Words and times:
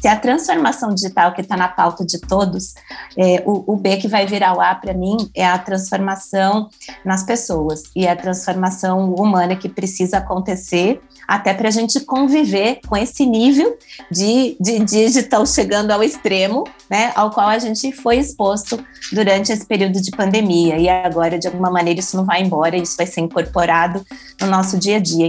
se 0.00 0.08
a 0.08 0.16
transformação 0.16 0.94
digital 0.94 1.32
que 1.32 1.42
está 1.42 1.56
na 1.56 1.68
pauta 1.68 2.04
de 2.04 2.18
todos, 2.18 2.74
é, 3.16 3.42
o, 3.44 3.74
o, 3.74 3.76
B 3.76 3.98
que 3.98 4.08
vai 4.08 4.26
virar 4.26 4.56
o 4.56 4.60
A 4.60 4.74
para 4.74 4.94
mim 4.94 5.16
é 5.34 5.46
a 5.46 5.58
transformação 5.58 6.70
nas 7.04 7.22
pessoas 7.22 7.82
e 7.94 8.08
a 8.08 8.16
transformação 8.16 9.12
humana 9.14 9.54
que 9.56 9.68
precisa 9.68 10.18
acontecer 10.18 11.02
até 11.28 11.52
para 11.52 11.68
a 11.68 11.70
gente 11.70 12.00
conviver 12.00 12.80
com 12.88 12.96
esse 12.96 13.26
nível 13.26 13.76
de, 14.10 14.56
de 14.58 14.80
digital 14.80 15.46
chegando 15.46 15.90
ao 15.90 16.02
extremo, 16.02 16.64
né, 16.88 17.12
ao 17.14 17.30
qual 17.30 17.48
a 17.48 17.58
gente 17.58 17.92
foi 17.92 18.16
exposto 18.16 18.82
durante 19.12 19.52
esse 19.52 19.66
período 19.66 20.00
de 20.00 20.10
pandemia. 20.10 20.78
E 20.78 20.88
agora, 20.88 21.38
de 21.38 21.46
alguma 21.46 21.70
maneira, 21.70 22.00
isso 22.00 22.16
não 22.16 22.24
vai 22.24 22.42
embora, 22.42 22.76
isso 22.76 22.96
vai 22.96 23.06
ser 23.06 23.20
incorporado 23.20 24.04
no 24.40 24.46
nosso 24.46 24.78
dia 24.78 24.96
a 24.96 25.00
dia. 25.00 25.28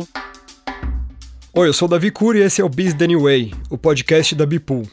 Oi, 1.53 1.67
eu 1.67 1.73
sou 1.73 1.85
o 1.85 1.89
Davi 1.89 2.11
Cury 2.11 2.39
e 2.39 2.43
esse 2.43 2.61
é 2.61 2.63
o 2.63 2.69
Biz 2.69 2.93
The 2.93 3.07
New 3.07 3.23
Way, 3.23 3.53
o 3.69 3.77
podcast 3.77 4.33
da 4.35 4.45
Bipool. 4.45 4.87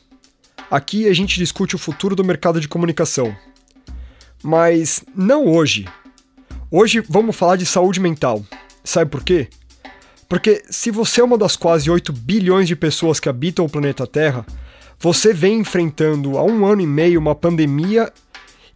Aqui 0.69 1.07
a 1.07 1.15
gente 1.15 1.39
discute 1.39 1.77
o 1.77 1.79
futuro 1.79 2.17
do 2.17 2.25
mercado 2.25 2.61
de 2.61 2.67
comunicação. 2.67 3.33
Mas 4.43 5.05
não 5.15 5.47
hoje. 5.47 5.87
Hoje 6.69 7.01
vamos 7.09 7.37
falar 7.37 7.55
de 7.55 7.65
saúde 7.65 8.01
mental. 8.01 8.45
Sabe 8.83 9.09
por 9.09 9.23
quê? 9.23 9.47
Porque 10.29 10.65
se 10.69 10.91
você 10.91 11.21
é 11.21 11.25
uma 11.25 11.39
das 11.39 11.55
quase 11.55 11.89
8 11.89 12.13
bilhões 12.13 12.67
de 12.67 12.75
pessoas 12.75 13.21
que 13.21 13.29
habitam 13.29 13.65
o 13.65 13.71
planeta 13.71 14.05
Terra, 14.05 14.45
você 14.99 15.33
vem 15.33 15.61
enfrentando 15.61 16.37
há 16.37 16.43
um 16.43 16.67
ano 16.67 16.83
e 16.83 16.89
meio 16.89 17.21
uma 17.21 17.37
pandemia 17.37 18.13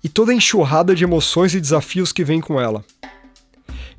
e 0.05 0.09
toda 0.09 0.31
a 0.31 0.37
enxurrada 0.37 0.95
de 0.95 1.03
emoções 1.03 1.53
e 1.53 1.61
desafios 1.61 2.13
que 2.13 2.23
vem 2.23 2.41
com 2.41 2.61
ela. 2.61 2.85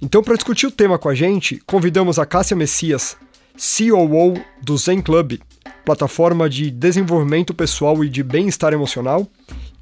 Então, 0.02 0.24
para 0.24 0.36
discutir 0.36 0.68
o 0.68 0.72
tema 0.72 0.98
com 0.98 1.10
a 1.10 1.14
gente, 1.14 1.62
convidamos 1.66 2.18
a 2.18 2.26
Cássia 2.26 2.56
Messias, 2.56 3.18
COO 3.56 4.34
do 4.62 4.78
Zen 4.78 5.02
Club, 5.02 5.40
plataforma 5.86 6.50
de 6.50 6.72
desenvolvimento 6.72 7.54
pessoal 7.54 8.04
e 8.04 8.10
de 8.10 8.24
bem-estar 8.24 8.74
emocional, 8.74 9.28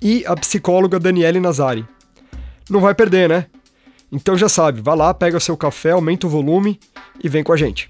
e 0.02 0.26
a 0.26 0.36
psicóloga 0.36 1.00
Daniele 1.00 1.40
Nazari. 1.40 1.86
Não 2.70 2.80
vai 2.80 2.94
perder, 2.94 3.30
né? 3.30 3.46
Então 4.12 4.38
já 4.38 4.50
sabe, 4.50 4.82
vá 4.82 4.94
lá, 4.94 5.14
pega 5.14 5.40
seu 5.40 5.56
café, 5.56 5.92
aumenta 5.92 6.28
o 6.28 6.30
volume 6.30 6.80
e 7.24 7.30
vem 7.30 7.44
com 7.44 7.54
a 7.54 7.58
gente. 7.58 7.90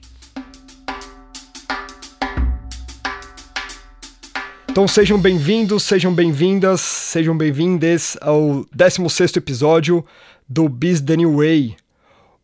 Então 4.70 4.88
sejam 4.88 5.20
bem-vindos, 5.20 5.83
sejam 5.83 6.14
bem-vindas, 6.14 6.80
sejam 6.80 7.36
bem-vindes 7.36 8.16
ao 8.22 8.66
16º 8.73 9.38
episódio 9.38 10.05
do 10.48 10.70
Biz 10.70 11.02
The 11.02 11.17
New 11.17 11.38
Way. 11.38 11.80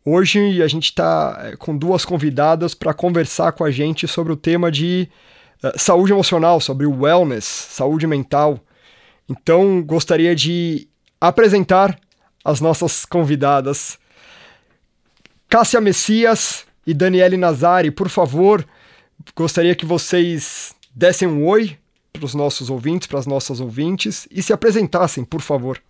Hoje 0.09 0.63
a 0.63 0.67
gente 0.69 0.86
está 0.86 1.38
eh, 1.44 1.58
com 1.58 1.77
duas 1.77 2.05
convidadas 2.05 2.73
para 2.73 2.94
conversar 2.94 3.52
com 3.52 3.66
a 3.66 3.69
gente 3.69 4.08
sobre 4.08 4.31
o 4.31 4.38
tema 4.38 4.72
de 4.72 5.09
uh, 5.61 5.77
saúde 5.77 6.14
emocional, 6.14 6.61
sobre 6.61 6.86
o 6.86 7.02
wellness, 7.02 7.44
saúde 7.44 8.08
mental. 8.08 8.58
Então 9.27 9.83
gostaria 9.83 10.33
de 10.33 10.88
apresentar 11.19 11.99
as 12.41 12.61
nossas 12.61 13.03
convidadas. 13.03 13.99
Cássia 15.49 15.81
Messias 15.81 16.66
e 16.86 16.94
Daniele 16.94 17.36
Nazari, 17.36 17.92
por 17.92 18.08
favor, 18.08 18.66
gostaria 19.36 19.75
que 19.75 19.86
vocês 19.86 20.73
dessem 20.95 21.27
um 21.27 21.45
oi 21.45 21.77
para 22.14 22.23
os 22.23 22.33
nossos 22.33 22.69
ouvintes, 22.69 23.09
para 23.09 23.19
as 23.19 23.27
nossas 23.27 23.59
ouvintes 23.59 24.25
e 24.31 24.42
se 24.42 24.53
apresentassem, 24.53 25.25
por 25.25 25.42
favor. 25.42 25.81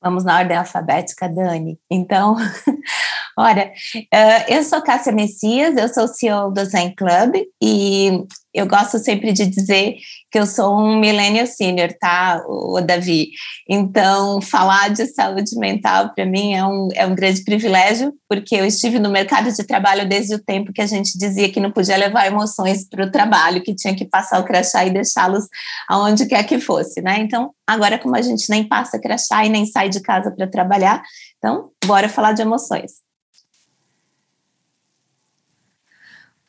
Vamos 0.00 0.24
na 0.24 0.38
ordem 0.38 0.56
alfabética, 0.56 1.28
Dani. 1.28 1.78
Então, 1.90 2.36
olha, 3.38 3.70
uh, 3.96 4.52
eu 4.52 4.64
sou 4.64 4.82
Cássia 4.82 5.12
Messias, 5.12 5.76
eu 5.76 5.88
sou 5.88 6.08
CEO 6.08 6.52
do 6.52 6.64
Zen 6.64 6.92
Club 6.96 7.36
e 7.62 8.24
eu 8.52 8.66
gosto 8.66 8.98
sempre 8.98 9.32
de 9.32 9.46
dizer 9.46 9.94
que 10.30 10.38
eu 10.38 10.46
sou 10.46 10.76
um 10.76 10.98
millennial 10.98 11.46
senior, 11.46 11.90
tá, 12.00 12.42
o 12.48 12.80
Davi? 12.80 13.28
Então, 13.68 14.42
falar 14.42 14.90
de 14.90 15.06
saúde 15.06 15.56
mental 15.56 16.12
para 16.12 16.26
mim 16.26 16.54
é 16.54 16.64
um, 16.64 16.88
é 16.94 17.06
um 17.06 17.14
grande 17.14 17.44
privilégio, 17.44 18.12
porque 18.28 18.56
eu 18.56 18.66
estive 18.66 18.98
no 18.98 19.10
mercado 19.10 19.52
de 19.52 19.64
trabalho 19.64 20.08
desde 20.08 20.34
o 20.34 20.42
tempo 20.42 20.72
que 20.72 20.82
a 20.82 20.86
gente 20.86 21.16
dizia 21.16 21.50
que 21.50 21.60
não 21.60 21.70
podia 21.70 21.96
levar 21.96 22.26
emoções 22.26 22.88
para 22.88 23.04
o 23.04 23.10
trabalho, 23.10 23.62
que 23.62 23.74
tinha 23.74 23.94
que 23.94 24.04
passar 24.04 24.40
o 24.40 24.44
crachá 24.44 24.84
e 24.84 24.90
deixá-los 24.90 25.44
aonde 25.88 26.26
quer 26.26 26.42
que 26.44 26.58
fosse, 26.58 27.00
né? 27.00 27.20
Então, 27.20 27.52
agora, 27.66 27.98
como 27.98 28.16
a 28.16 28.22
gente 28.22 28.50
nem 28.50 28.66
passa 28.66 28.98
crachá 28.98 29.44
e 29.44 29.48
nem 29.48 29.64
sai 29.64 29.88
de 29.88 30.00
casa 30.00 30.32
para 30.32 30.48
trabalhar, 30.48 31.02
então, 31.38 31.70
bora 31.84 32.08
falar 32.08 32.32
de 32.32 32.42
emoções. 32.42 33.07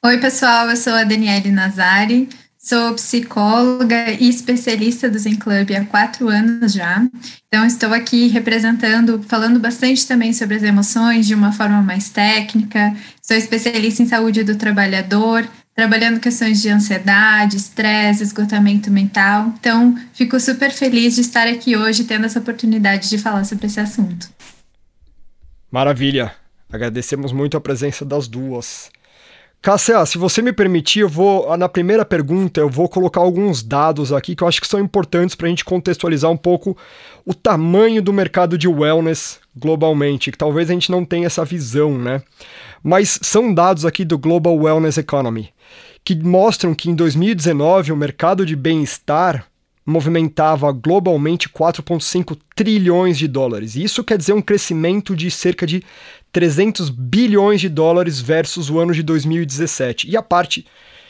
Oi, 0.01 0.17
pessoal, 0.17 0.69
eu 0.69 0.77
sou 0.77 0.93
a 0.93 1.03
Daniele 1.03 1.51
Nazari, 1.51 2.29
sou 2.57 2.93
psicóloga 2.93 4.09
e 4.11 4.29
especialista 4.29 5.09
do 5.09 5.19
Zen 5.19 5.35
Club 5.35 5.71
há 5.71 5.83
quatro 5.83 6.29
anos 6.29 6.71
já. 6.71 7.05
Então, 7.47 7.65
estou 7.65 7.93
aqui 7.93 8.29
representando, 8.29 9.21
falando 9.23 9.59
bastante 9.59 10.07
também 10.07 10.31
sobre 10.31 10.55
as 10.55 10.63
emoções 10.63 11.27
de 11.27 11.35
uma 11.35 11.51
forma 11.51 11.81
mais 11.81 12.09
técnica. 12.09 12.95
Sou 13.21 13.35
especialista 13.35 14.01
em 14.01 14.07
saúde 14.07 14.41
do 14.41 14.55
trabalhador, 14.55 15.45
trabalhando 15.75 16.21
questões 16.21 16.61
de 16.61 16.69
ansiedade, 16.69 17.57
estresse, 17.57 18.23
esgotamento 18.23 18.89
mental. 18.89 19.53
Então, 19.59 19.99
fico 20.13 20.39
super 20.39 20.71
feliz 20.71 21.15
de 21.15 21.21
estar 21.21 21.45
aqui 21.45 21.75
hoje 21.75 22.05
tendo 22.05 22.25
essa 22.25 22.39
oportunidade 22.39 23.09
de 23.09 23.17
falar 23.17 23.43
sobre 23.43 23.67
esse 23.67 23.81
assunto. 23.81 24.29
Maravilha! 25.69 26.31
Agradecemos 26.71 27.33
muito 27.33 27.57
a 27.57 27.61
presença 27.61 28.05
das 28.05 28.29
duas. 28.29 28.89
Cássia, 29.61 30.05
se 30.05 30.17
você 30.17 30.41
me 30.41 30.53
permitir, 30.53 31.01
eu 31.01 31.09
vou 31.09 31.57
na 31.57 31.67
primeira 31.67 32.05
pergunta 32.05 32.61
eu 32.61 32.69
vou 32.69 32.87
colocar 32.87 33.19
alguns 33.19 33.61
dados 33.61 34.13
aqui 34.13 34.33
que 34.33 34.41
eu 34.41 34.47
acho 34.47 34.61
que 34.61 34.67
são 34.67 34.79
importantes 34.79 35.35
para 35.35 35.47
a 35.47 35.49
gente 35.49 35.65
contextualizar 35.65 36.31
um 36.31 36.37
pouco 36.37 36.77
o 37.25 37.33
tamanho 37.33 38.01
do 38.01 38.13
mercado 38.13 38.57
de 38.57 38.69
wellness 38.69 39.37
globalmente, 39.53 40.31
que 40.31 40.37
talvez 40.37 40.69
a 40.69 40.73
gente 40.73 40.89
não 40.89 41.03
tenha 41.03 41.27
essa 41.27 41.43
visão, 41.43 41.97
né? 41.97 42.23
Mas 42.81 43.19
são 43.21 43.53
dados 43.53 43.85
aqui 43.85 44.05
do 44.05 44.17
Global 44.17 44.55
Wellness 44.55 44.97
Economy 44.97 45.49
que 46.05 46.15
mostram 46.15 46.73
que 46.73 46.89
em 46.89 46.95
2019 46.95 47.91
o 47.91 47.97
mercado 47.97 48.45
de 48.45 48.55
bem-estar 48.55 49.45
movimentava 49.85 50.71
globalmente 50.71 51.49
4,5 51.49 52.37
trilhões 52.55 53.17
de 53.17 53.27
dólares. 53.27 53.75
Isso 53.75 54.03
quer 54.03 54.17
dizer 54.17 54.33
um 54.33 54.41
crescimento 54.41 55.15
de 55.15 55.29
cerca 55.31 55.65
de 55.65 55.83
300 56.31 56.89
bilhões 56.89 57.61
de 57.61 57.69
dólares 57.69 58.19
versus 58.19 58.69
o 58.69 58.79
ano 58.79 58.93
de 58.93 59.03
2017. 59.03 60.09
E 60.09 60.15
a 60.15 60.21
parte 60.21 60.65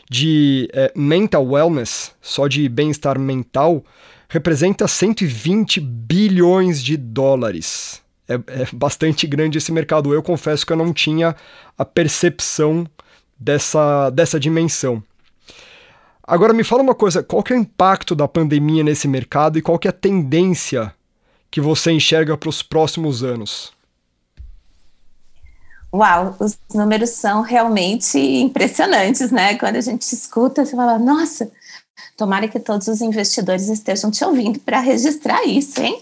de 0.09 0.69
é, 0.73 0.91
mental 0.95 1.45
wellness, 1.45 2.11
só 2.21 2.47
de 2.47 2.67
bem-estar 2.67 3.19
mental, 3.19 3.83
representa 4.27 4.87
120 4.87 5.79
bilhões 5.79 6.81
de 6.83 6.97
dólares. 6.97 8.01
É, 8.27 8.35
é, 8.35 8.67
bastante 8.71 9.25
grande 9.25 9.57
esse 9.57 9.71
mercado. 9.71 10.13
Eu 10.13 10.21
confesso 10.21 10.65
que 10.65 10.71
eu 10.71 10.77
não 10.77 10.93
tinha 10.93 11.35
a 11.77 11.83
percepção 11.83 12.87
dessa, 13.39 14.09
dessa 14.11 14.39
dimensão. 14.39 15.03
Agora 16.23 16.53
me 16.53 16.63
fala 16.63 16.83
uma 16.83 16.93
coisa, 16.93 17.23
qual 17.23 17.41
que 17.41 17.51
é 17.51 17.55
o 17.55 17.59
impacto 17.59 18.13
da 18.13 18.27
pandemia 18.27 18.83
nesse 18.83 19.07
mercado 19.07 19.57
e 19.57 19.63
qual 19.63 19.79
que 19.79 19.87
é 19.87 19.89
a 19.89 19.93
tendência 19.93 20.93
que 21.49 21.59
você 21.59 21.91
enxerga 21.91 22.37
para 22.37 22.49
os 22.49 22.61
próximos 22.61 23.23
anos? 23.23 23.73
Uau, 25.93 26.35
os 26.39 26.57
números 26.73 27.11
são 27.11 27.41
realmente 27.41 28.19
impressionantes, 28.19 29.31
né? 29.31 29.55
Quando 29.55 29.77
a 29.77 29.81
gente 29.81 30.03
escuta, 30.03 30.63
você 30.63 30.75
fala, 30.75 30.99
nossa, 30.99 31.51
tomara 32.15 32.47
que 32.47 32.59
todos 32.59 32.87
os 32.87 33.01
investidores 33.01 33.67
estejam 33.69 34.11
te 34.11 34.23
ouvindo 34.23 34.59
para 34.59 34.79
registrar 34.79 35.43
isso, 35.45 35.81
hein? 35.81 35.99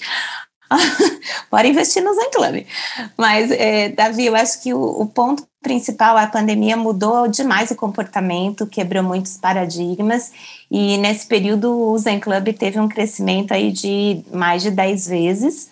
Bora 1.49 1.67
investir 1.67 2.03
no 2.03 2.13
Zen 2.13 2.31
Club. 2.31 2.65
Mas, 3.17 3.51
é, 3.51 3.89
Davi, 3.89 4.25
eu 4.25 4.35
acho 4.35 4.61
que 4.61 4.73
o, 4.73 5.01
o, 5.01 5.05
ponto 5.07 5.47
principal, 5.61 6.17
a 6.17 6.27
pandemia 6.27 6.75
mudou 6.75 7.27
demais 7.27 7.71
o 7.71 7.75
comportamento, 7.75 8.67
quebrou 8.67 9.03
muitos 9.03 9.37
paradigmas, 9.37 10.31
e 10.69 10.97
nesse 10.97 11.25
período 11.25 11.71
o 11.71 11.97
Zen 11.97 12.19
Club 12.19 12.53
teve 12.53 12.79
um 12.79 12.89
crescimento 12.89 13.53
aí 13.53 13.71
de 13.71 14.23
mais 14.33 14.61
de 14.61 14.71
10 14.71 15.07
vezes. 15.07 15.69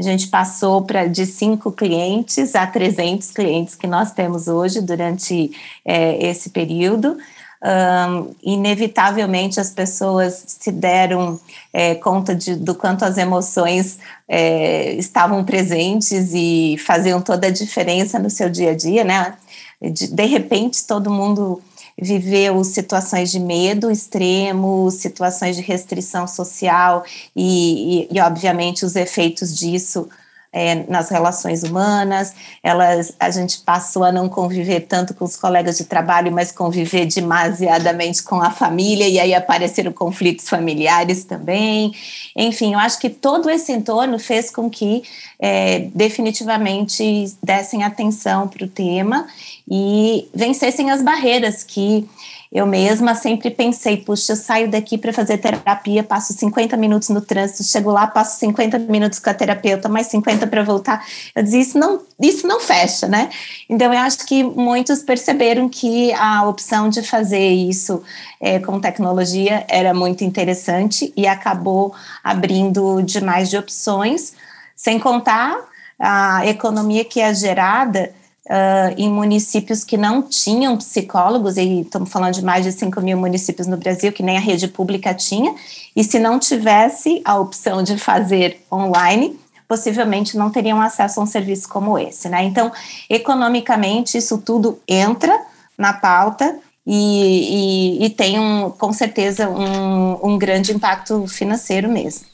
A 0.00 0.02
gente 0.02 0.28
passou 0.28 0.82
pra, 0.82 1.06
de 1.06 1.26
5 1.26 1.70
clientes 1.72 2.54
a 2.54 2.66
300 2.66 3.32
clientes 3.32 3.74
que 3.74 3.86
nós 3.86 4.12
temos 4.12 4.48
hoje 4.48 4.80
durante 4.80 5.52
é, 5.84 6.26
esse 6.26 6.48
período 6.48 7.18
um, 7.62 8.34
inevitavelmente 8.42 9.60
as 9.60 9.70
pessoas 9.70 10.44
se 10.46 10.72
deram 10.72 11.38
é, 11.72 11.94
conta 11.94 12.34
de, 12.34 12.56
do 12.56 12.74
quanto 12.74 13.04
as 13.04 13.18
emoções 13.18 13.98
é, 14.26 14.94
estavam 14.94 15.44
presentes 15.44 16.32
e 16.32 16.76
faziam 16.78 17.20
toda 17.20 17.48
a 17.48 17.50
diferença 17.50 18.18
no 18.18 18.30
seu 18.30 18.48
dia 18.48 18.70
a 18.70 18.74
dia, 18.74 19.04
né? 19.04 19.34
De, 19.80 20.08
de 20.08 20.24
repente, 20.24 20.86
todo 20.86 21.10
mundo 21.10 21.62
viveu 22.00 22.62
situações 22.64 23.30
de 23.30 23.38
medo 23.38 23.90
extremo, 23.90 24.90
situações 24.90 25.56
de 25.56 25.62
restrição 25.62 26.26
social 26.26 27.04
e, 27.34 28.08
e, 28.10 28.16
e 28.16 28.20
obviamente, 28.20 28.84
os 28.84 28.96
efeitos 28.96 29.54
disso 29.54 30.08
é, 30.52 30.84
nas 30.88 31.10
relações 31.10 31.62
humanas, 31.62 32.34
elas, 32.62 33.12
a 33.20 33.30
gente 33.30 33.58
passou 33.60 34.02
a 34.02 34.10
não 34.10 34.28
conviver 34.28 34.80
tanto 34.80 35.14
com 35.14 35.24
os 35.24 35.36
colegas 35.36 35.78
de 35.78 35.84
trabalho, 35.84 36.32
mas 36.32 36.50
conviver 36.50 37.06
demasiadamente 37.06 38.22
com 38.22 38.40
a 38.40 38.50
família, 38.50 39.08
e 39.08 39.20
aí 39.20 39.32
apareceram 39.32 39.92
conflitos 39.92 40.48
familiares 40.48 41.24
também. 41.24 41.92
Enfim, 42.34 42.72
eu 42.72 42.80
acho 42.80 42.98
que 42.98 43.08
todo 43.08 43.48
esse 43.48 43.72
entorno 43.72 44.18
fez 44.18 44.50
com 44.50 44.68
que 44.68 45.02
é, 45.38 45.88
definitivamente 45.94 47.32
dessem 47.42 47.84
atenção 47.84 48.48
para 48.48 48.64
o 48.64 48.68
tema 48.68 49.26
e 49.70 50.28
vencessem 50.34 50.90
as 50.90 51.00
barreiras 51.00 51.62
que 51.62 52.08
eu 52.52 52.66
mesma 52.66 53.14
sempre 53.14 53.48
pensei, 53.48 53.96
puxa, 53.98 54.32
eu 54.32 54.36
saio 54.36 54.68
daqui 54.68 54.98
para 54.98 55.12
fazer 55.12 55.38
terapia, 55.38 56.02
passo 56.02 56.32
50 56.32 56.76
minutos 56.76 57.08
no 57.08 57.20
trânsito, 57.20 57.62
chego 57.62 57.92
lá, 57.92 58.08
passo 58.08 58.40
50 58.40 58.76
minutos 58.80 59.20
com 59.20 59.30
a 59.30 59.34
terapeuta, 59.34 59.88
mais 59.88 60.08
50 60.08 60.48
para 60.48 60.64
voltar. 60.64 61.06
Eu 61.32 61.44
dizia, 61.44 61.60
isso 61.60 61.78
não, 61.78 62.02
isso 62.20 62.48
não 62.48 62.58
fecha, 62.58 63.06
né? 63.06 63.30
Então, 63.68 63.94
eu 63.94 64.00
acho 64.00 64.26
que 64.26 64.42
muitos 64.42 65.00
perceberam 65.00 65.68
que 65.68 66.12
a 66.14 66.44
opção 66.48 66.88
de 66.88 67.02
fazer 67.02 67.50
isso 67.50 68.02
é, 68.40 68.58
com 68.58 68.80
tecnologia 68.80 69.64
era 69.68 69.94
muito 69.94 70.24
interessante 70.24 71.12
e 71.16 71.28
acabou 71.28 71.94
abrindo 72.24 73.00
demais 73.02 73.48
de 73.48 73.56
opções, 73.56 74.32
sem 74.74 74.98
contar 74.98 75.56
a 76.00 76.44
economia 76.46 77.04
que 77.04 77.20
é 77.20 77.32
gerada 77.32 78.12
uh, 78.50 78.94
em 78.98 79.08
municípios 79.08 79.84
que 79.84 79.96
não 79.96 80.20
tinham 80.20 80.76
psicólogos, 80.76 81.56
e 81.56 81.82
estamos 81.82 82.10
falando 82.10 82.34
de 82.34 82.44
mais 82.44 82.64
de 82.64 82.72
5 82.72 83.00
mil 83.00 83.16
municípios 83.16 83.68
no 83.68 83.76
Brasil, 83.76 84.12
que 84.12 84.22
nem 84.22 84.36
a 84.36 84.40
rede 84.40 84.66
pública 84.66 85.14
tinha, 85.14 85.54
e 85.94 86.02
se 86.02 86.18
não 86.18 86.38
tivesse 86.38 87.22
a 87.24 87.38
opção 87.38 87.82
de 87.82 87.96
fazer 87.96 88.60
online, 88.70 89.38
possivelmente 89.68 90.36
não 90.36 90.50
teriam 90.50 90.80
acesso 90.82 91.20
a 91.20 91.22
um 91.22 91.26
serviço 91.26 91.68
como 91.68 91.96
esse, 91.96 92.28
né? 92.28 92.42
Então, 92.42 92.72
economicamente, 93.08 94.18
isso 94.18 94.38
tudo 94.38 94.80
entra 94.88 95.40
na 95.78 95.92
pauta 95.92 96.58
e, 96.84 98.00
e, 98.00 98.06
e 98.06 98.10
tem, 98.10 98.40
um, 98.40 98.70
com 98.70 98.92
certeza, 98.92 99.48
um, 99.48 100.32
um 100.32 100.38
grande 100.38 100.72
impacto 100.72 101.24
financeiro 101.28 101.88
mesmo. 101.88 102.26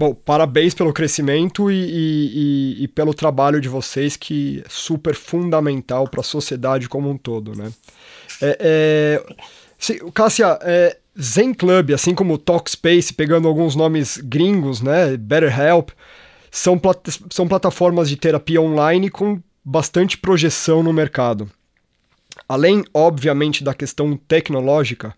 Bom, 0.00 0.14
parabéns 0.14 0.72
pelo 0.72 0.94
crescimento 0.94 1.70
e, 1.70 1.74
e, 1.74 2.84
e, 2.84 2.88
pelo 2.88 3.12
trabalho 3.12 3.60
de 3.60 3.68
vocês, 3.68 4.16
que 4.16 4.62
é 4.64 4.68
super 4.70 5.14
fundamental 5.14 6.08
para 6.08 6.22
a 6.22 6.24
sociedade 6.24 6.88
como 6.88 7.10
um 7.10 7.18
todo, 7.18 7.54
né? 7.54 7.70
É, 8.40 8.56
é, 8.60 9.34
se, 9.78 9.98
Cássia, 10.14 10.58
é, 10.62 10.96
Zen 11.20 11.52
Club, 11.52 11.90
assim 11.90 12.14
como 12.14 12.38
Talkspace, 12.38 13.12
pegando 13.12 13.46
alguns 13.46 13.76
nomes 13.76 14.16
gringos, 14.16 14.80
né? 14.80 15.18
BetterHelp, 15.18 15.90
são, 16.50 16.78
plat 16.78 17.06
são 17.28 17.46
plataformas 17.46 18.08
de 18.08 18.16
terapia 18.16 18.62
online 18.62 19.10
com 19.10 19.38
bastante 19.62 20.16
projeção 20.16 20.82
no 20.82 20.94
mercado. 20.94 21.50
Além, 22.48 22.82
obviamente, 22.94 23.62
da 23.62 23.74
questão 23.74 24.16
tecnológica, 24.16 25.14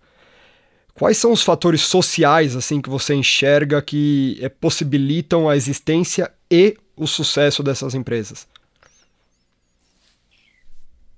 Quais 0.94 1.16
são 1.16 1.32
os 1.32 1.42
fatores 1.42 1.82
sociais 1.82 2.54
assim 2.54 2.80
que 2.80 2.90
você 2.90 3.14
enxerga 3.14 3.80
que 3.80 4.38
é, 4.42 4.48
possibilitam 4.48 5.48
a 5.48 5.56
existência 5.56 6.30
e 6.50 6.76
o 6.96 7.06
sucesso 7.06 7.62
dessas 7.62 7.94
empresas? 7.94 8.46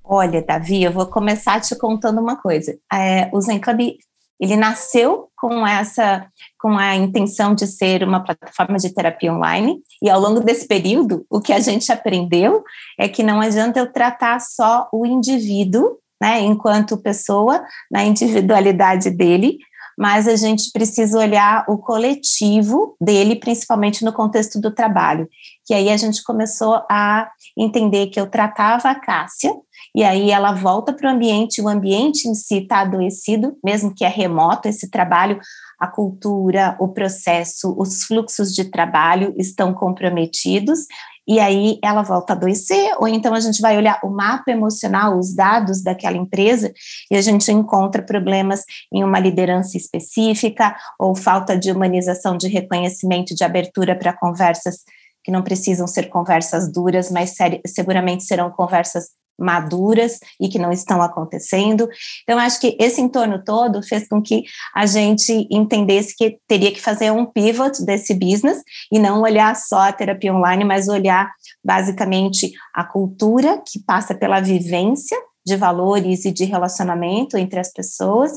Olha, 0.03 0.43
Davi, 0.43 0.83
eu 0.83 0.93
vou 0.93 1.07
começar 1.07 1.61
te 1.61 1.75
contando 1.77 2.21
uma 2.21 2.37
coisa. 2.37 2.79
É, 2.93 3.31
o 3.33 3.41
Zen 3.41 3.59
Club, 3.59 3.97
ele 4.39 4.55
nasceu 4.55 5.29
com 5.35 5.67
essa, 5.67 6.27
com 6.61 6.77
a 6.77 6.95
intenção 6.95 7.55
de 7.55 7.67
ser 7.67 8.03
uma 8.03 8.23
plataforma 8.23 8.77
de 8.77 8.93
terapia 8.93 9.33
online, 9.33 9.83
e 10.03 10.11
ao 10.11 10.21
longo 10.21 10.41
desse 10.41 10.69
período, 10.69 11.25
o 11.31 11.41
que 11.41 11.53
a 11.53 11.59
gente 11.59 11.91
aprendeu 11.91 12.63
é 12.99 13.09
que 13.09 13.23
não 13.23 13.41
adianta 13.41 13.81
eu 13.81 13.91
tratar 13.91 14.41
só 14.41 14.89
o 14.93 15.07
indivíduo 15.07 15.99
né, 16.25 16.41
enquanto 16.41 16.97
pessoa, 16.97 17.63
na 17.91 18.03
individualidade 18.03 19.11
dele, 19.11 19.59
mas 19.97 20.27
a 20.27 20.37
gente 20.37 20.73
precisa 20.73 21.19
olhar 21.19 21.67
o 21.69 21.77
coletivo 21.77 22.97
dele, 22.99 23.37
principalmente 23.37 24.03
no 24.03 24.11
contexto 24.11 24.59
do 24.59 24.75
trabalho. 24.75 25.29
Que 25.67 25.75
aí 25.75 25.91
a 25.91 25.97
gente 25.99 26.25
começou 26.25 26.83
a 26.91 27.29
entender 27.57 28.07
que 28.07 28.19
eu 28.19 28.27
tratava 28.27 28.89
a 28.89 28.95
Cássia, 28.95 29.53
e 29.95 30.03
aí 30.03 30.31
ela 30.31 30.53
volta 30.53 30.95
para 30.95 31.09
o 31.09 31.13
ambiente, 31.13 31.61
o 31.61 31.69
ambiente 31.69 32.27
em 32.27 32.35
si 32.35 32.61
está 32.61 32.81
adoecido, 32.81 33.57
mesmo 33.63 33.95
que 33.95 34.03
é 34.03 34.09
remoto 34.09 34.67
esse 34.67 34.91
trabalho, 34.91 35.39
a 35.79 35.87
cultura, 35.87 36.75
o 36.81 36.89
processo, 36.89 37.77
os 37.79 38.05
fluxos 38.05 38.55
de 38.55 38.65
trabalho 38.65 39.35
estão 39.37 39.75
comprometidos 39.75 40.87
e 41.27 41.41
aí 41.41 41.79
ela 41.83 42.03
volta 42.03 42.33
a 42.33 42.37
adoecer, 42.37 42.95
ou 42.99 43.09
então 43.09 43.35
a 43.35 43.41
gente 43.41 43.61
vai 43.61 43.77
olhar 43.77 43.99
o 44.03 44.11
mapa 44.11 44.51
emocional, 44.51 45.19
os 45.19 45.35
dados 45.35 45.83
daquela 45.83 46.17
empresa, 46.17 46.73
e 47.11 47.17
a 47.17 47.23
gente 47.23 47.51
encontra 47.51 48.03
problemas 48.03 48.63
em 48.93 49.03
uma 49.03 49.19
liderança 49.19 49.77
específica, 49.77 50.77
ou 50.99 51.15
falta 51.15 51.57
de 51.59 51.73
humanização, 51.73 52.37
de 52.37 52.49
reconhecimento, 52.49 53.35
de 53.35 53.45
abertura 53.45 53.97
para 53.97 54.13
conversas 54.13 54.83
que 55.25 55.31
não 55.31 55.43
precisam 55.43 55.87
ser 55.87 56.11
conversas 56.11 56.71
duras, 56.71 57.11
mas 57.11 57.35
seguramente 57.67 58.25
serão 58.25 58.51
conversas 58.51 59.07
maduras 59.39 60.19
e 60.41 60.49
que 60.49 60.59
não 60.59 60.73
estão 60.73 61.03
acontecendo. 61.03 61.89
Então, 62.23 62.39
acho 62.39 62.61
que 62.61 62.77
esse 62.81 63.01
entorno 63.01 63.43
todo 63.45 63.83
fez 63.83 64.09
com 64.09 64.23
que 64.23 64.45
a 64.75 64.87
gente 64.87 65.47
entendesse 65.51 66.17
que 66.17 66.39
teria 66.47 66.73
que 66.73 66.81
fazer 66.81 67.11
um 67.11 67.27
pivot 67.27 67.85
desse 67.85 68.15
business 68.15 68.63
e 68.93 68.99
não 68.99 69.23
olhar 69.23 69.55
só 69.57 69.89
a 69.89 69.93
terapia 69.93 70.35
online, 70.35 70.65
mas 70.65 70.89
olhar 70.89 71.31
basicamente 71.65 72.53
a 72.75 72.85
cultura 72.85 73.63
que 73.67 73.79
passa 73.79 74.15
pela 74.15 74.41
vivência 74.41 75.19
de 75.47 75.57
valores 75.57 76.25
e 76.25 76.33
de 76.33 76.45
relacionamento 76.45 77.37
entre 77.37 77.61
as 77.61 77.71
pessoas, 77.71 78.33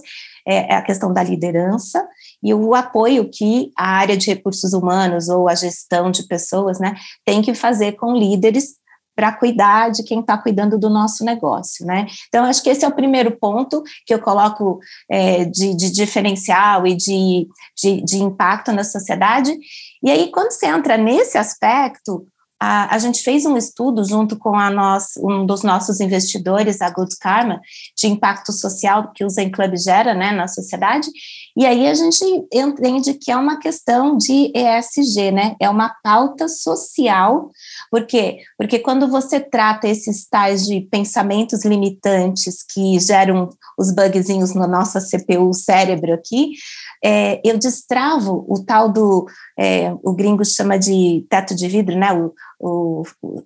é, 0.45 0.73
é 0.73 0.75
a 0.75 0.81
questão 0.81 1.13
da 1.13 1.23
liderança 1.23 2.05
e 2.43 2.53
o 2.53 2.75
apoio 2.75 3.29
que 3.29 3.71
a 3.77 3.87
área 3.87 4.17
de 4.17 4.27
recursos 4.27 4.73
humanos 4.73 5.29
ou 5.29 5.47
a 5.47 5.55
gestão 5.55 6.11
de 6.11 6.27
pessoas 6.27 6.79
né, 6.79 6.95
tem 7.25 7.41
que 7.41 7.53
fazer 7.53 7.93
com 7.93 8.15
líderes 8.15 8.75
para 9.17 9.33
cuidar 9.33 9.89
de 9.89 10.03
quem 10.03 10.19
está 10.19 10.37
cuidando 10.37 10.77
do 10.77 10.91
nosso 10.91 11.25
negócio, 11.25 11.83
né? 11.87 12.05
Então, 12.27 12.45
acho 12.45 12.61
que 12.61 12.69
esse 12.69 12.85
é 12.85 12.87
o 12.87 12.93
primeiro 12.93 13.31
ponto 13.31 13.81
que 14.05 14.13
eu 14.13 14.19
coloco 14.19 14.79
é, 15.09 15.43
de, 15.45 15.75
de, 15.75 15.89
diferencial 15.89 16.85
e 16.85 16.95
de, 16.95 17.47
de, 17.75 18.01
de 18.03 18.17
impacto 18.19 18.71
na 18.71 18.83
sociedade. 18.83 19.57
E 20.03 20.11
aí, 20.11 20.29
quando 20.29 20.51
você 20.51 20.67
entra 20.67 20.97
nesse 20.97 21.35
aspecto, 21.35 22.27
a, 22.59 22.93
a, 22.93 22.99
gente 22.99 23.23
fez 23.23 23.43
um 23.45 23.57
estudo 23.57 24.03
junto 24.03 24.37
com 24.37 24.55
a 24.55 24.69
nós, 24.69 25.17
um 25.17 25.45
dos 25.47 25.63
nossos 25.63 25.99
investidores, 25.99 26.79
a 26.79 26.89
Good 26.91 27.15
Karma, 27.19 27.59
de 27.95 28.07
impacto 28.07 28.51
social 28.51 29.11
que 29.15 29.25
o 29.25 29.29
Zen 29.29 29.49
Club 29.51 29.75
gera 29.77 30.13
né, 30.13 30.31
na 30.31 30.47
sociedade, 30.47 31.07
e 31.57 31.65
aí 31.65 31.87
a 31.87 31.93
gente 31.95 32.23
entende 32.53 33.15
que 33.15 33.31
é 33.31 33.35
uma 33.35 33.57
questão 33.57 34.15
de 34.15 34.51
ESG, 34.53 35.31
né? 35.31 35.55
É 35.59 35.67
uma 35.67 35.89
pauta 36.03 36.47
social. 36.47 37.49
Por 37.89 38.05
quê? 38.05 38.37
Porque 38.55 38.77
quando 38.77 39.07
você 39.07 39.39
trata 39.39 39.87
esses 39.87 40.27
tais 40.29 40.67
de 40.67 40.81
pensamentos 40.81 41.65
limitantes 41.65 42.63
que 42.63 42.99
geram 42.99 43.49
os 43.75 43.91
bugzinhos 43.91 44.53
na 44.53 44.67
nossa 44.67 44.99
CPU, 45.01 45.51
cérebro 45.51 46.13
aqui, 46.13 46.51
é, 47.03 47.41
eu 47.43 47.57
destravo 47.57 48.45
o 48.47 48.63
tal 48.63 48.87
do, 48.91 49.25
é, 49.57 49.91
o 50.03 50.13
gringo 50.13 50.45
chama 50.45 50.77
de 50.77 51.25
teto 51.27 51.55
de 51.55 51.67
vidro, 51.67 51.97
né? 51.97 52.13
O, 52.13 52.33
o, 52.59 53.03
o, 53.19 53.43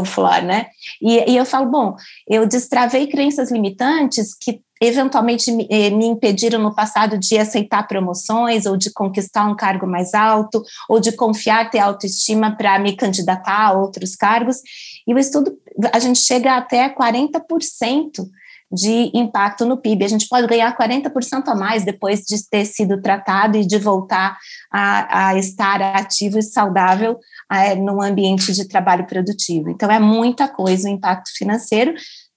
o 0.00 0.04
floor, 0.04 0.42
né? 0.42 0.66
E, 1.00 1.30
e 1.30 1.36
eu 1.36 1.46
falo, 1.46 1.70
bom, 1.70 1.94
eu 2.28 2.48
destravei 2.48 3.06
crenças 3.06 3.52
limitantes 3.52 4.34
que 4.34 4.60
eventualmente 4.84 5.50
me, 5.50 5.66
eh, 5.70 5.90
me 5.90 6.06
impediram 6.06 6.58
no 6.58 6.74
passado 6.74 7.18
de 7.18 7.38
aceitar 7.38 7.86
promoções 7.86 8.66
ou 8.66 8.76
de 8.76 8.92
conquistar 8.92 9.46
um 9.46 9.56
cargo 9.56 9.86
mais 9.86 10.14
alto 10.14 10.62
ou 10.88 11.00
de 11.00 11.12
confiar, 11.12 11.70
ter 11.70 11.78
autoestima 11.78 12.56
para 12.56 12.78
me 12.78 12.96
candidatar 12.96 13.68
a 13.68 13.72
outros 13.72 14.16
cargos. 14.16 14.58
E 15.06 15.14
o 15.14 15.18
estudo, 15.18 15.56
a 15.92 15.98
gente 15.98 16.18
chega 16.18 16.56
até 16.56 16.88
40% 16.88 18.26
de 18.74 19.10
impacto 19.14 19.64
no 19.64 19.76
PIB. 19.76 20.04
A 20.04 20.08
gente 20.08 20.28
pode 20.28 20.46
ganhar 20.46 20.76
40% 20.76 21.44
a 21.46 21.54
mais 21.54 21.84
depois 21.84 22.20
de 22.20 22.48
ter 22.48 22.64
sido 22.64 23.00
tratado 23.00 23.56
e 23.56 23.66
de 23.66 23.78
voltar 23.78 24.36
a, 24.70 25.28
a 25.28 25.38
estar 25.38 25.80
ativo 25.80 26.38
e 26.38 26.42
saudável 26.42 27.18
é, 27.50 27.74
num 27.76 28.02
ambiente 28.02 28.52
de 28.52 28.66
trabalho 28.66 29.06
produtivo. 29.06 29.70
Então, 29.70 29.90
é 29.90 30.00
muita 30.00 30.48
coisa 30.48 30.88
o 30.88 30.92
impacto 30.92 31.30
financeiro, 31.36 31.94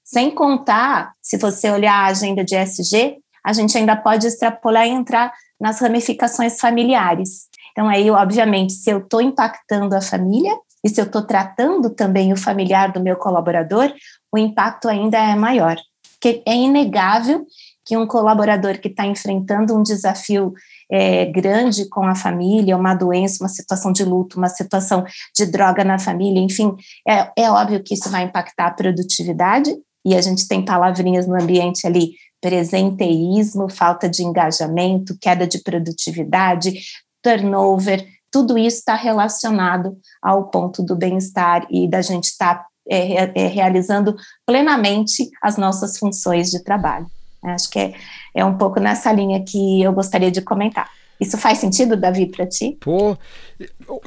sem 0.07 0.31
contar, 0.31 1.11
se 1.21 1.37
você 1.37 1.69
olhar 1.69 1.93
a 1.93 2.05
agenda 2.05 2.41
de 2.41 2.55
SG, 2.55 3.17
a 3.45 3.51
gente 3.51 3.77
ainda 3.77 3.93
pode 3.93 4.25
extrapolar 4.25 4.87
e 4.87 4.91
entrar 4.91 5.33
nas 5.59 5.81
ramificações 5.81 6.59
familiares. 6.61 7.47
Então, 7.71 7.89
aí, 7.89 8.09
obviamente, 8.09 8.71
se 8.71 8.89
eu 8.89 8.99
estou 8.99 9.21
impactando 9.21 9.93
a 9.95 10.01
família 10.01 10.55
e 10.83 10.87
se 10.87 11.01
eu 11.01 11.05
estou 11.05 11.23
tratando 11.23 11.89
também 11.89 12.31
o 12.31 12.37
familiar 12.37 12.91
do 12.91 13.01
meu 13.01 13.17
colaborador, 13.17 13.93
o 14.31 14.37
impacto 14.37 14.87
ainda 14.87 15.17
é 15.17 15.35
maior. 15.35 15.75
Porque 16.13 16.41
é 16.47 16.55
inegável 16.55 17.45
que 17.85 17.97
um 17.97 18.07
colaborador 18.07 18.79
que 18.79 18.87
está 18.87 19.05
enfrentando 19.05 19.77
um 19.77 19.83
desafio 19.83 20.53
é, 20.89 21.25
grande 21.25 21.87
com 21.89 22.05
a 22.05 22.15
família, 22.15 22.77
uma 22.77 22.95
doença, 22.95 23.43
uma 23.43 23.49
situação 23.49 23.91
de 23.91 24.05
luto, 24.05 24.37
uma 24.37 24.47
situação 24.47 25.03
de 25.35 25.45
droga 25.45 25.83
na 25.83 25.99
família, 25.99 26.41
enfim, 26.41 26.73
é, 27.07 27.29
é 27.37 27.51
óbvio 27.51 27.83
que 27.83 27.93
isso 27.93 28.09
vai 28.09 28.23
impactar 28.23 28.67
a 28.67 28.71
produtividade, 28.71 29.73
e 30.07 30.15
a 30.15 30.21
gente 30.21 30.47
tem 30.47 30.63
palavrinhas 30.63 31.27
no 31.27 31.35
ambiente 31.35 31.85
ali, 31.85 32.13
presenteísmo, 32.39 33.69
falta 33.69 34.07
de 34.07 34.23
engajamento, 34.23 35.17
queda 35.19 35.45
de 35.45 35.61
produtividade, 35.61 36.79
turnover, 37.21 38.07
tudo 38.31 38.57
isso 38.57 38.77
está 38.77 38.95
relacionado 38.95 39.97
ao 40.21 40.45
ponto 40.45 40.81
do 40.81 40.95
bem-estar 40.95 41.67
e 41.69 41.89
da 41.89 42.01
gente 42.01 42.25
estar 42.25 42.55
tá, 42.55 42.65
é, 42.89 43.31
é, 43.35 43.47
realizando 43.47 44.15
plenamente 44.45 45.29
as 45.43 45.57
nossas 45.57 45.97
funções 45.97 46.49
de 46.51 46.63
trabalho. 46.63 47.07
Acho 47.43 47.69
que 47.69 47.77
é, 47.77 47.93
é 48.33 48.45
um 48.45 48.57
pouco 48.57 48.79
nessa 48.79 49.11
linha 49.11 49.43
que 49.43 49.81
eu 49.81 49.91
gostaria 49.91 50.31
de 50.31 50.41
comentar. 50.41 50.89
Isso 51.19 51.37
faz 51.37 51.57
sentido, 51.57 51.97
Davi, 51.97 52.27
para 52.27 52.45
ti? 52.45 52.77
Pô, 52.79 53.17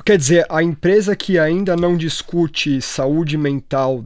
quer 0.02 0.16
dizer, 0.16 0.46
a 0.48 0.62
empresa 0.62 1.14
que 1.14 1.38
ainda 1.38 1.76
não 1.76 1.94
discute 1.94 2.80
saúde 2.80 3.36
mental 3.36 4.02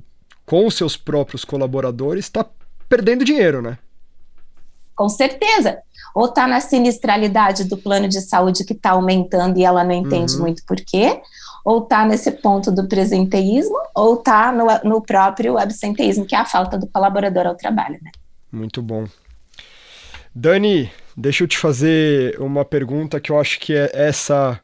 com 0.47 0.71
seus 0.71 0.97
próprios 0.97 1.45
colaboradores 1.45 2.27
está 2.27 2.47
perdendo 2.89 3.25
dinheiro, 3.25 3.63
né? 3.63 3.79
Com 4.95 5.09
certeza. 5.09 5.79
Ou 6.15 6.27
está 6.27 6.47
na 6.47 6.61
sinistralidade 6.61 7.65
do 7.65 7.77
plano 7.77 8.09
de 8.09 8.21
saúde 8.21 8.65
que 8.65 8.73
está 8.73 8.91
aumentando 8.91 9.59
e 9.59 9.65
ela 9.65 9.83
não 9.83 9.93
entende 9.93 10.35
uhum. 10.35 10.43
muito 10.43 10.65
por 10.65 10.77
quê, 10.77 11.21
ou 11.65 11.83
está 11.83 12.05
nesse 12.05 12.31
ponto 12.31 12.71
do 12.71 12.87
presenteísmo, 12.87 13.77
ou 13.95 14.15
está 14.15 14.53
no, 14.53 14.67
no 14.89 15.03
próprio 15.03 15.59
absenteísmo, 15.59 16.27
que 16.27 16.35
é 16.35 16.39
a 16.39 16.45
falta 16.45 16.79
do 16.79 16.87
colaborador 16.87 17.47
ao 17.47 17.57
trabalho, 17.57 17.99
né? 18.03 18.13
Muito 18.53 18.81
bom. 18.81 19.07
Dani, 20.33 20.91
deixa 21.17 21.43
eu 21.43 21.49
te 21.49 21.59
fazer 21.59 22.41
uma 22.41 22.65
pergunta 22.65 23.19
que 23.19 23.33
eu 23.33 23.41
acho 23.41 23.59
que 23.59 23.75
é 23.75 23.91
essa 23.93 24.61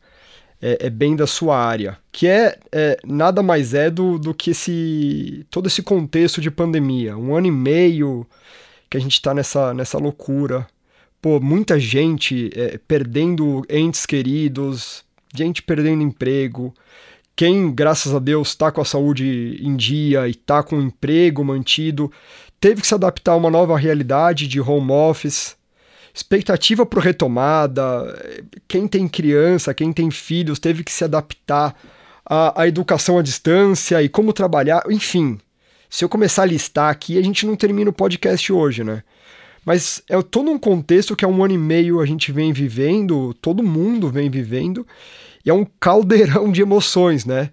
é, 0.61 0.87
é 0.87 0.91
bem 0.91 1.17
da 1.17 1.27
sua 1.27 1.59
área, 1.59 1.99
que 2.13 2.27
é, 2.27 2.59
é, 2.71 2.99
nada 3.05 3.43
mais 3.43 3.75
é 3.75 3.91
do, 3.91 4.19
do 4.19 4.35
que 4.35 4.51
esse 4.51 5.47
todo 5.51 5.67
esse 5.67 5.83
contexto 5.83 6.41
de 6.41 6.51
pandemia, 6.51 7.17
um 7.17 7.35
ano 7.35 7.47
e 7.47 7.51
meio 7.51 8.27
que 8.89 8.97
a 8.97 9.01
gente 9.01 9.15
está 9.15 9.33
nessa, 9.33 9.73
nessa 9.73 9.99
loucura, 9.99 10.67
pô, 11.23 11.41
muita 11.41 11.79
gente 11.79 12.51
é, 12.55 12.79
perdendo 12.87 13.65
entes 13.69 14.05
queridos, 14.05 15.05
gente 15.35 15.63
perdendo 15.63 16.03
emprego, 16.03 16.75
quem, 17.37 17.73
graças 17.73 18.15
a 18.15 18.19
Deus, 18.19 18.49
está 18.49 18.71
com 18.71 18.83
a 18.83 18.85
saúde 18.85 19.59
em 19.63 19.75
dia 19.77 20.29
e 20.29 20.33
está 20.33 20.63
com 20.63 20.77
o 20.77 20.83
emprego 20.83 21.43
mantido, 21.43 22.13
teve 22.61 22.83
que 22.83 22.87
se 22.87 22.95
adaptar 22.95 23.33
a 23.33 23.37
uma 23.37 23.51
nova 23.51 23.79
realidade 23.79 24.47
de 24.47 24.61
home 24.61 24.91
office, 24.93 25.57
expectativa 26.13 26.85
para 26.85 27.01
retomada, 27.01 27.83
quem 28.67 28.87
tem 28.89 29.07
criança, 29.09 29.75
quem 29.75 29.93
tem 29.93 30.11
filhos, 30.11 30.59
teve 30.59 30.83
que 30.83 30.93
se 30.93 31.05
adaptar 31.05 31.75
à, 32.25 32.63
à 32.63 32.69
educação 32.69 33.19
à 33.19 33.23
distância 33.23 34.03
e 34.03 34.09
como 34.09 34.33
trabalhar, 34.33 34.83
enfim. 34.91 35.39
Se 35.89 36.05
eu 36.05 36.09
começar 36.09 36.43
a 36.43 36.47
listar 36.47 36.91
aqui, 36.91 37.19
a 37.19 37.23
gente 37.23 37.47
não 37.47 37.57
termina 37.57 37.91
o 37.91 37.93
podcast 37.93 38.53
hoje, 38.53 38.85
né? 38.85 39.03
Mas 39.65 40.03
é 40.09 40.21
todo 40.23 40.51
um 40.51 40.59
contexto 40.59 41.15
que 41.15 41.25
há 41.25 41.29
um 41.29 41.45
ano 41.45 41.55
e 41.55 41.59
meio 41.59 42.01
a 42.01 42.07
gente 42.07 42.33
vem 42.33 42.53
vivendo, 42.53 43.35
todo 43.35 43.63
mundo 43.63 44.09
vem 44.09 44.31
vivendo, 44.31 44.87
e 45.45 45.51
é 45.51 45.55
um 45.55 45.67
caldeirão 45.79 46.51
de 46.51 46.63
emoções, 46.63 47.25
né? 47.25 47.51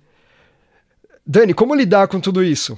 Dani, 1.26 1.54
como 1.54 1.76
lidar 1.76 2.08
com 2.08 2.20
tudo 2.20 2.44
isso? 2.44 2.78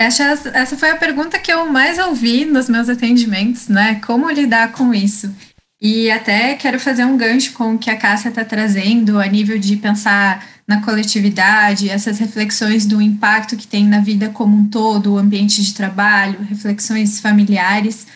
Essa, 0.00 0.50
essa 0.54 0.78
foi 0.78 0.88
a 0.88 0.96
pergunta 0.96 1.38
que 1.38 1.52
eu 1.52 1.70
mais 1.70 1.98
ouvi 1.98 2.46
nos 2.46 2.70
meus 2.70 2.88
atendimentos, 2.88 3.68
né? 3.68 3.96
Como 3.96 4.30
lidar 4.30 4.72
com 4.72 4.94
isso? 4.94 5.30
E 5.78 6.10
até 6.10 6.54
quero 6.54 6.80
fazer 6.80 7.04
um 7.04 7.18
gancho 7.18 7.52
com 7.52 7.74
o 7.74 7.78
que 7.78 7.90
a 7.90 7.96
Cássia 7.98 8.30
está 8.30 8.42
trazendo 8.42 9.20
a 9.20 9.26
nível 9.26 9.58
de 9.58 9.76
pensar 9.76 10.42
na 10.66 10.80
coletividade, 10.80 11.90
essas 11.90 12.18
reflexões 12.18 12.86
do 12.86 13.02
impacto 13.02 13.58
que 13.58 13.66
tem 13.66 13.86
na 13.86 14.00
vida 14.00 14.30
como 14.30 14.56
um 14.56 14.66
todo, 14.70 15.12
o 15.12 15.18
ambiente 15.18 15.62
de 15.62 15.74
trabalho, 15.74 16.46
reflexões 16.48 17.20
familiares. 17.20 18.06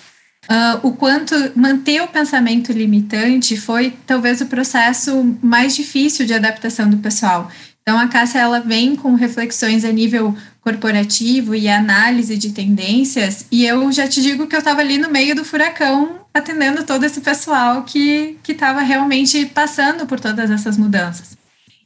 Uh, 0.45 0.89
o 0.89 0.93
quanto 0.93 1.35
manter 1.55 2.01
o 2.01 2.09
pensamento 2.09 2.73
limitante 2.73 3.59
foi 3.59 3.95
talvez 4.07 4.41
o 4.41 4.47
processo 4.47 5.37
mais 5.43 5.77
difícil 5.77 6.25
de 6.25 6.33
adaptação 6.33 6.89
do 6.89 6.97
pessoal. 6.97 7.51
Então, 7.87 8.01
a 8.01 8.09
Cássia 8.09 8.41
ela 8.41 8.61
vem 8.61 8.97
com 8.97 9.15
reflexões 9.15 9.85
a 9.85 9.93
nível 9.93 10.35
corporativo 10.63 11.55
e 11.55 11.69
análise 11.69 12.39
de 12.39 12.51
tendências, 12.51 13.45
e 13.53 13.67
eu 13.67 13.93
já 13.93 14.09
te 14.09 14.23
digo 14.23 14.47
que 14.47 14.57
eu 14.57 14.61
estava 14.61 14.81
ali 14.81 14.97
no 14.97 15.11
meio 15.11 15.37
do 15.37 15.45
furacão, 15.45 16.21
atendendo 16.33 16.85
todo 16.85 17.05
esse 17.05 17.21
pessoal 17.21 17.83
que 17.83 18.39
estava 18.49 18.81
realmente 18.81 19.45
passando 19.45 20.07
por 20.07 20.19
todas 20.19 20.51
essas 20.51 20.79
mudanças. 20.79 21.37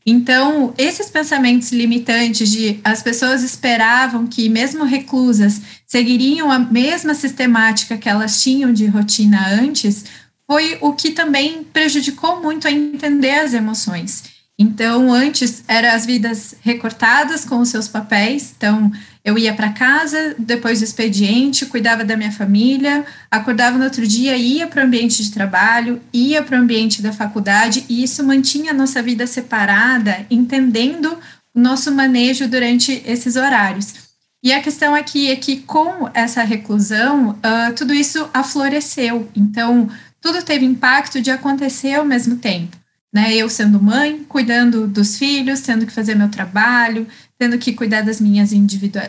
Então, 0.06 0.72
esses 0.78 1.10
pensamentos 1.10 1.72
limitantes 1.72 2.48
de 2.48 2.78
as 2.84 3.02
pessoas 3.02 3.42
esperavam 3.42 4.24
que, 4.24 4.48
mesmo 4.48 4.84
reclusas, 4.84 5.60
seguiriam 5.84 6.48
a 6.48 6.60
mesma 6.60 7.12
sistemática 7.12 7.98
que 7.98 8.08
elas 8.08 8.40
tinham 8.40 8.72
de 8.72 8.86
rotina 8.86 9.48
antes, 9.48 10.04
foi 10.46 10.78
o 10.80 10.92
que 10.92 11.10
também 11.10 11.64
prejudicou 11.64 12.40
muito 12.40 12.68
a 12.68 12.70
entender 12.70 13.40
as 13.40 13.52
emoções. 13.52 14.37
Então, 14.60 15.12
antes 15.12 15.62
eram 15.68 15.90
as 15.90 16.04
vidas 16.04 16.56
recortadas 16.62 17.44
com 17.44 17.60
os 17.60 17.68
seus 17.68 17.86
papéis. 17.86 18.52
Então, 18.56 18.90
eu 19.24 19.38
ia 19.38 19.54
para 19.54 19.72
casa, 19.72 20.34
depois 20.36 20.80
do 20.80 20.84
expediente, 20.84 21.66
cuidava 21.66 22.04
da 22.04 22.16
minha 22.16 22.32
família, 22.32 23.06
acordava 23.30 23.78
no 23.78 23.84
outro 23.84 24.04
dia, 24.04 24.36
ia 24.36 24.66
para 24.66 24.82
o 24.82 24.86
ambiente 24.86 25.22
de 25.22 25.30
trabalho, 25.30 26.00
ia 26.12 26.42
para 26.42 26.58
o 26.58 26.60
ambiente 26.60 27.00
da 27.00 27.12
faculdade, 27.12 27.84
e 27.88 28.02
isso 28.02 28.24
mantinha 28.24 28.72
a 28.72 28.74
nossa 28.74 29.00
vida 29.00 29.28
separada, 29.28 30.26
entendendo 30.28 31.16
o 31.54 31.60
nosso 31.60 31.92
manejo 31.92 32.48
durante 32.48 33.00
esses 33.06 33.36
horários. 33.36 34.08
E 34.42 34.52
a 34.52 34.60
questão 34.60 34.92
aqui 34.92 35.30
é 35.30 35.36
que, 35.36 35.58
com 35.58 36.10
essa 36.12 36.42
reclusão, 36.42 37.30
uh, 37.30 37.72
tudo 37.76 37.94
isso 37.94 38.28
afloresceu. 38.34 39.28
Então, 39.36 39.88
tudo 40.20 40.42
teve 40.42 40.64
impacto 40.64 41.20
de 41.20 41.30
acontecer 41.30 41.94
ao 41.94 42.04
mesmo 42.04 42.36
tempo 42.36 42.76
né? 43.12 43.34
Eu 43.34 43.48
sendo 43.48 43.82
mãe, 43.82 44.24
cuidando 44.28 44.86
dos 44.86 45.18
filhos, 45.18 45.60
tendo 45.60 45.86
que 45.86 45.92
fazer 45.92 46.14
meu 46.14 46.28
trabalho, 46.28 47.06
tendo 47.38 47.58
que 47.58 47.72
cuidar 47.72 48.02
das 48.02 48.20
minhas, 48.20 48.50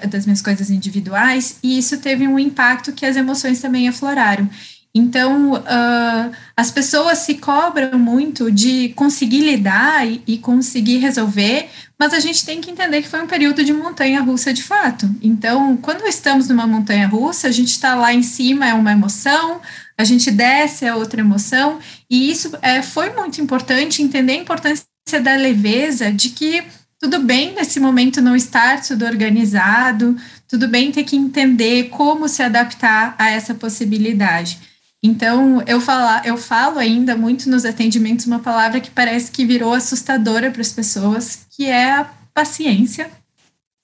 das 0.10 0.26
minhas 0.26 0.42
coisas 0.42 0.70
individuais, 0.70 1.58
e 1.64 1.78
isso 1.78 1.98
teve 1.98 2.28
um 2.28 2.40
impacto 2.40 2.94
que 2.94 3.06
as 3.06 3.16
emoções 3.16 3.60
também 3.60 3.88
afloraram. 3.88 4.50
Então, 4.94 5.54
uh, 5.54 6.32
as 6.58 6.72
pessoas 6.72 7.20
se 7.20 7.36
cobram 7.36 8.00
muito 8.00 8.52
de 8.52 8.90
conseguir 8.90 9.42
lidar 9.42 10.08
e, 10.08 10.24
e, 10.26 10.38
conseguir 10.40 10.98
resolver, 10.98 11.70
mas 11.98 12.12
a 12.12 12.20
gente 12.20 12.44
tem 12.44 12.60
que 12.60 12.72
entender 12.72 13.04
que 13.04 13.08
foi 13.08 13.22
um 13.22 13.28
período 13.28 13.64
de 13.64 13.72
montanha 13.72 14.20
russa 14.22 14.52
de 14.52 14.64
fato. 14.64 15.08
Então, 15.22 15.78
quando 15.78 16.08
estamos 16.08 16.48
numa 16.50 16.66
montanha 16.66 17.08
russa, 17.08 17.48
a 17.48 17.52
gente 17.52 17.70
está 17.70 17.94
lá 17.94 18.12
em 18.12 18.24
cima, 18.24 18.68
é 18.68 18.74
uma 18.74 18.92
emoção, 18.92 19.62
a 20.00 20.06
gente 20.06 20.32
desce 20.32 20.88
a 20.88 20.96
outra 20.96 21.20
emoção, 21.20 21.78
e 22.10 22.32
isso 22.32 22.58
é, 22.62 22.82
foi 22.82 23.10
muito 23.10 23.42
importante 23.42 24.02
entender 24.02 24.32
a 24.32 24.38
importância 24.38 24.86
da 25.22 25.36
leveza, 25.36 26.10
de 26.10 26.30
que 26.30 26.64
tudo 26.98 27.20
bem 27.20 27.54
nesse 27.54 27.82
momento 27.82 28.22
não 28.22 28.34
estar 28.34 28.82
tudo 28.82 29.04
organizado, 29.04 30.16
tudo 30.48 30.70
bem 30.70 30.90
ter 30.90 31.04
que 31.04 31.18
entender 31.18 31.90
como 31.90 32.30
se 32.30 32.42
adaptar 32.42 33.14
a 33.20 33.30
essa 33.30 33.54
possibilidade. 33.54 34.58
Então, 35.04 35.62
eu, 35.68 35.82
falar, 35.82 36.26
eu 36.26 36.38
falo 36.38 36.80
ainda 36.80 37.18
muito 37.18 37.50
nos 37.50 37.66
atendimentos 37.66 38.26
uma 38.26 38.40
palavra 38.40 38.80
que 38.80 38.92
parece 38.92 39.30
que 39.30 39.46
virou 39.46 39.74
assustadora 39.74 40.50
para 40.50 40.62
as 40.62 40.72
pessoas, 40.72 41.46
que 41.52 41.66
é 41.66 41.92
a 41.92 42.10
paciência. 42.34 43.12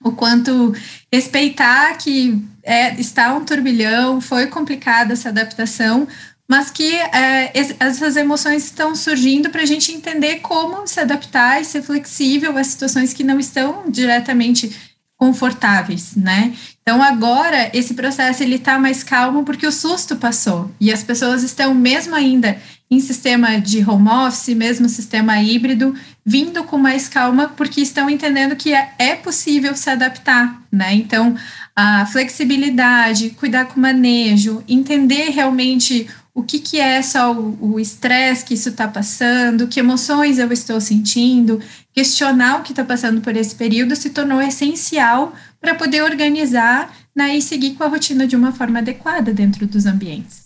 O 0.01 0.13
quanto 0.13 0.73
respeitar 1.11 1.97
que 1.97 2.41
é, 2.65 2.99
está 2.99 3.33
um 3.33 3.45
turbilhão, 3.45 4.19
foi 4.19 4.47
complicada 4.47 5.13
essa 5.13 5.29
adaptação, 5.29 6.07
mas 6.47 6.69
que 6.69 6.93
é, 6.95 7.51
essas 7.79 8.17
emoções 8.17 8.65
estão 8.65 8.95
surgindo 8.95 9.49
para 9.49 9.61
a 9.61 9.65
gente 9.65 9.91
entender 9.91 10.39
como 10.39 10.85
se 10.87 10.99
adaptar 10.99 11.61
e 11.61 11.65
ser 11.65 11.81
flexível 11.81 12.57
a 12.57 12.63
situações 12.63 13.13
que 13.13 13.23
não 13.23 13.39
estão 13.39 13.83
diretamente 13.87 14.94
confortáveis, 15.17 16.15
né? 16.15 16.53
Então 16.81 17.01
agora 17.01 17.71
esse 17.73 17.93
processo 17.93 18.43
ele 18.43 18.55
está 18.55 18.77
mais 18.77 19.03
calmo 19.03 19.43
porque 19.43 19.65
o 19.65 19.71
susto 19.71 20.17
passou 20.17 20.71
e 20.79 20.91
as 20.91 21.03
pessoas 21.03 21.41
estão 21.41 21.73
mesmo 21.73 22.13
ainda 22.13 22.57
em 22.91 22.99
sistema 22.99 23.59
de 23.59 23.83
home 23.89 24.09
office, 24.09 24.55
mesmo 24.55 24.87
sistema 24.87 25.41
híbrido, 25.41 25.95
vindo 26.23 26.63
com 26.65 26.77
mais 26.77 27.07
calma 27.07 27.49
porque 27.55 27.81
estão 27.81 28.09
entendendo 28.09 28.55
que 28.55 28.73
é, 28.73 28.93
é 28.99 29.15
possível 29.15 29.75
se 29.75 29.89
adaptar, 29.89 30.61
né? 30.71 30.93
Então 30.93 31.35
a 31.75 32.05
flexibilidade, 32.05 33.31
cuidar 33.31 33.65
com 33.65 33.77
o 33.77 33.81
manejo, 33.81 34.63
entender 34.67 35.29
realmente 35.29 36.07
o 36.35 36.43
que, 36.43 36.59
que 36.59 36.77
é 36.77 37.01
só 37.01 37.33
o 37.33 37.79
estresse 37.79 38.43
que 38.43 38.53
isso 38.53 38.67
está 38.67 38.89
passando, 38.89 39.69
que 39.69 39.79
emoções 39.79 40.37
eu 40.37 40.51
estou 40.51 40.81
sentindo, 40.81 41.61
questionar 41.93 42.59
o 42.59 42.61
que 42.61 42.73
está 42.73 42.83
passando 42.83 43.21
por 43.21 43.37
esse 43.37 43.55
período 43.55 43.95
se 43.95 44.09
tornou 44.09 44.41
essencial 44.41 45.33
para 45.61 45.73
poder 45.73 46.03
organizar 46.03 46.93
né, 47.15 47.37
e 47.37 47.41
seguir 47.41 47.75
com 47.75 47.85
a 47.85 47.87
rotina 47.87 48.27
de 48.27 48.35
uma 48.35 48.51
forma 48.51 48.79
adequada 48.79 49.33
dentro 49.33 49.65
dos 49.65 49.85
ambientes. 49.85 50.43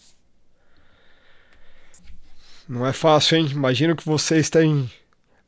Não 2.68 2.86
é 2.86 2.94
fácil, 2.94 3.40
hein? 3.40 3.48
Imagino 3.52 3.96
que 3.96 4.06
vocês 4.06 4.48
têm. 4.48 4.88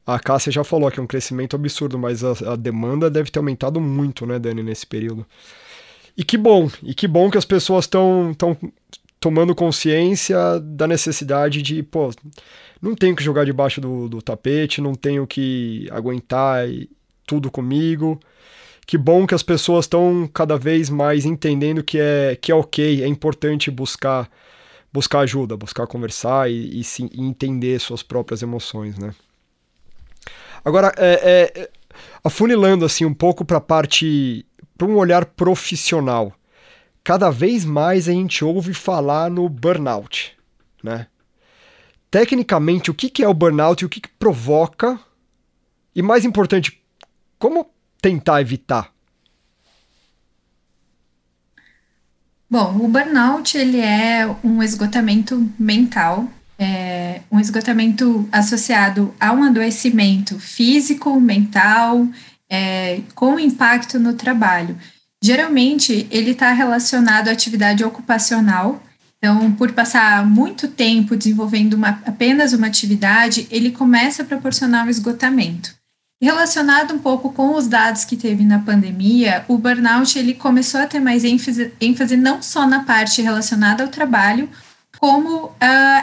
A 0.08 0.20
Cássia 0.20 0.52
já 0.52 0.64
falou 0.64 0.90
que 0.90 1.00
é 1.00 1.04
um 1.04 1.08
crescimento 1.08 1.56
absurdo, 1.56 2.00
mas 2.00 2.24
a, 2.24 2.54
a 2.54 2.56
demanda 2.56 3.12
deve 3.12 3.30
ter 3.30 3.38
aumentado 3.38 3.80
muito, 3.80 4.26
né, 4.26 4.40
Dani, 4.40 4.64
nesse 4.64 4.88
período. 4.88 5.24
E 6.18 6.24
que 6.24 6.36
bom, 6.36 6.70
e 6.82 6.96
que 6.96 7.08
bom 7.08 7.30
que 7.30 7.38
as 7.38 7.46
pessoas 7.46 7.86
estão 7.86 8.36
tomando 9.22 9.54
consciência 9.54 10.60
da 10.60 10.88
necessidade 10.88 11.62
de, 11.62 11.84
pô, 11.84 12.12
não 12.82 12.96
tenho 12.96 13.16
que 13.16 13.24
jogar 13.24 13.46
debaixo 13.46 13.80
do, 13.80 14.10
do 14.10 14.22
tapete, 14.22 14.82
não 14.82 14.96
tenho 14.96 15.28
que 15.28 15.88
aguentar 15.92 16.66
tudo 17.26 17.52
comigo. 17.52 18.20
Que 18.86 18.98
bom 18.98 19.28
que 19.28 19.36
as 19.36 19.44
pessoas 19.44 19.86
estão 19.86 20.28
cada 20.34 20.58
vez 20.58 20.90
mais 20.90 21.24
entendendo 21.24 21.84
que 21.84 22.00
é, 22.00 22.36
que 22.36 22.52
é 22.52 22.56
ok, 22.56 23.04
é 23.04 23.08
importante 23.08 23.70
buscar 23.70 24.28
buscar 24.92 25.20
ajuda, 25.20 25.56
buscar 25.56 25.88
conversar 25.88 26.52
e, 26.52 26.82
e, 26.82 26.84
sim, 26.84 27.10
e 27.14 27.22
entender 27.22 27.80
suas 27.80 28.04
próprias 28.04 28.42
emoções, 28.42 28.98
né? 28.98 29.14
Agora, 30.66 30.94
é, 30.98 31.54
é, 31.56 31.70
afunilando 32.22 32.84
assim 32.84 33.06
um 33.06 33.14
pouco 33.14 33.46
para 33.46 33.58
a 33.58 33.62
parte, 33.62 34.46
para 34.78 34.88
um 34.88 34.98
olhar 34.98 35.26
profissional, 35.26 36.34
cada 37.04 37.30
vez 37.30 37.66
mais 37.66 38.08
a 38.08 38.12
gente 38.12 38.44
ouve 38.44 38.74
falar 38.74 39.30
no 39.30 39.48
burnout, 39.50 40.38
né? 40.84 41.08
Tecnicamente, 42.10 42.92
o 42.92 42.94
que, 42.94 43.24
é 43.24 43.28
o 43.28 43.34
burnout 43.34 43.82
e 43.82 43.86
o 43.86 43.90
que, 43.90 44.02
que 44.02 44.10
provoca? 44.10 45.00
E 45.96 46.02
mais 46.02 46.26
importante, 46.26 46.82
como 47.40 47.70
tentar 48.02 48.42
evitar? 48.42 48.92
Bom, 52.50 52.80
o 52.84 52.88
burnout 52.90 53.58
ele 53.58 53.80
é 53.80 54.28
um 54.44 54.62
esgotamento 54.62 55.50
mental, 55.58 56.28
é 56.60 57.22
um 57.32 57.40
esgotamento 57.40 58.28
associado 58.30 59.16
a 59.18 59.32
um 59.32 59.44
adoecimento 59.44 60.38
físico, 60.38 61.18
mental, 61.18 62.06
é, 62.50 63.00
com 63.16 63.40
impacto 63.40 63.98
no 63.98 64.14
trabalho. 64.16 64.78
Geralmente, 65.24 66.08
ele 66.10 66.32
está 66.32 66.52
relacionado 66.52 67.28
à 67.28 67.32
atividade 67.32 67.84
ocupacional. 67.84 68.82
Então, 69.18 69.52
por 69.52 69.72
passar 69.72 70.26
muito 70.26 70.68
tempo 70.68 71.16
desenvolvendo 71.16 71.76
uma, 71.76 72.02
apenas 72.06 72.54
uma 72.54 72.66
atividade, 72.66 73.48
ele 73.52 73.72
começa 73.72 74.24
a 74.24 74.26
proporcionar 74.26 74.88
um 74.88 74.90
esgotamento. 74.90 75.76
Relacionado 76.20 76.94
um 76.94 77.00
pouco 77.00 77.32
com 77.32 77.56
os 77.56 77.68
dados 77.68 78.04
que 78.06 78.16
teve 78.16 78.44
na 78.44 78.60
pandemia, 78.60 79.44
o 79.48 79.58
burnout 79.58 80.18
ele 80.18 80.34
começou 80.34 80.80
a 80.80 80.86
ter 80.88 81.00
mais 81.00 81.24
ênfase, 81.24 81.72
ênfase 81.82 82.16
não 82.18 82.42
só 82.42 82.68
na 82.68 82.84
parte 82.84 83.22
relacionada 83.22 83.84
ao 83.84 83.90
trabalho, 83.90 84.50
como 85.00 85.46
uh, 85.46 85.52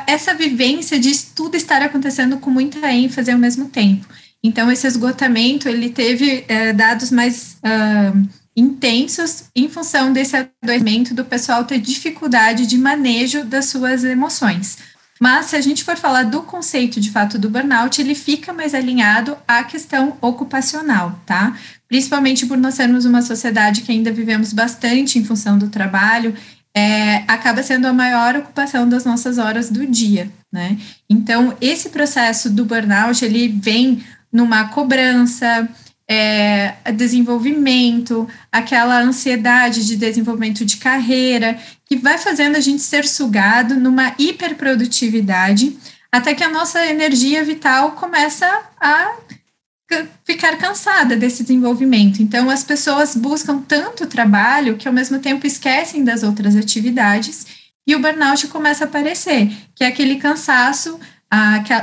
essa 0.08 0.34
vivência 0.34 0.98
de 0.98 1.16
tudo 1.36 1.56
estar 1.56 1.82
acontecendo 1.82 2.38
com 2.38 2.50
muita 2.50 2.90
ênfase 2.92 3.30
ao 3.30 3.38
mesmo 3.38 3.68
tempo. 3.68 4.08
Então, 4.42 4.70
esse 4.70 4.86
esgotamento 4.86 5.68
ele 5.68 5.90
teve 5.90 6.44
uh, 6.44 6.76
dados 6.76 7.12
mais 7.12 7.56
uh, 7.64 8.28
intensos 8.58 9.44
em 9.54 9.68
função 9.68 10.12
desse 10.12 10.36
adoecimento 10.36 11.14
do 11.14 11.24
pessoal 11.24 11.64
ter 11.64 11.78
dificuldade 11.78 12.66
de 12.66 12.76
manejo 12.76 13.44
das 13.44 13.66
suas 13.66 14.04
emoções. 14.04 14.78
Mas 15.20 15.46
se 15.46 15.56
a 15.56 15.60
gente 15.60 15.82
for 15.82 15.96
falar 15.96 16.24
do 16.24 16.42
conceito 16.42 17.00
de 17.00 17.10
fato 17.10 17.38
do 17.38 17.50
burnout, 17.50 18.00
ele 18.00 18.14
fica 18.14 18.52
mais 18.52 18.74
alinhado 18.74 19.36
à 19.46 19.64
questão 19.64 20.16
ocupacional, 20.20 21.20
tá? 21.26 21.56
Principalmente 21.88 22.46
por 22.46 22.56
nós 22.56 22.74
sermos 22.74 23.04
uma 23.04 23.22
sociedade 23.22 23.82
que 23.82 23.90
ainda 23.90 24.12
vivemos 24.12 24.52
bastante 24.52 25.18
em 25.18 25.24
função 25.24 25.58
do 25.58 25.68
trabalho, 25.68 26.34
é, 26.74 27.24
acaba 27.26 27.62
sendo 27.62 27.86
a 27.86 27.92
maior 27.92 28.36
ocupação 28.36 28.88
das 28.88 29.04
nossas 29.04 29.38
horas 29.38 29.70
do 29.70 29.84
dia, 29.86 30.30
né? 30.52 30.78
Então, 31.10 31.56
esse 31.60 31.88
processo 31.88 32.48
do 32.48 32.64
burnout, 32.64 33.24
ele 33.24 33.48
vem 33.48 34.04
numa 34.32 34.68
cobrança, 34.68 35.68
é, 36.08 36.74
desenvolvimento, 36.94 38.26
aquela 38.50 39.00
ansiedade 39.00 39.86
de 39.86 39.94
desenvolvimento 39.94 40.64
de 40.64 40.78
carreira, 40.78 41.58
que 41.84 41.96
vai 41.96 42.16
fazendo 42.16 42.56
a 42.56 42.60
gente 42.60 42.80
ser 42.80 43.06
sugado 43.06 43.74
numa 43.74 44.14
hiperprodutividade, 44.18 45.76
até 46.10 46.34
que 46.34 46.42
a 46.42 46.48
nossa 46.48 46.84
energia 46.86 47.44
vital 47.44 47.92
começa 47.92 48.46
a 48.80 49.14
ficar 50.24 50.56
cansada 50.58 51.16
desse 51.16 51.42
desenvolvimento. 51.42 52.22
Então, 52.22 52.50
as 52.50 52.62
pessoas 52.62 53.14
buscam 53.14 53.58
tanto 53.58 54.06
trabalho 54.06 54.76
que, 54.76 54.88
ao 54.88 54.94
mesmo 54.94 55.18
tempo, 55.18 55.46
esquecem 55.46 56.04
das 56.04 56.22
outras 56.22 56.56
atividades 56.56 57.46
e 57.86 57.94
o 57.94 58.00
burnout 58.00 58.46
começa 58.48 58.84
a 58.84 58.86
aparecer, 58.86 59.50
que 59.74 59.82
é 59.82 59.86
aquele 59.86 60.16
cansaço, 60.16 60.98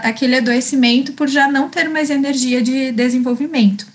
aquele 0.04 0.38
adoecimento 0.38 1.14
por 1.14 1.28
já 1.28 1.48
não 1.48 1.68
ter 1.68 1.90
mais 1.90 2.12
energia 2.12 2.62
de 2.62 2.92
desenvolvimento. 2.92 3.95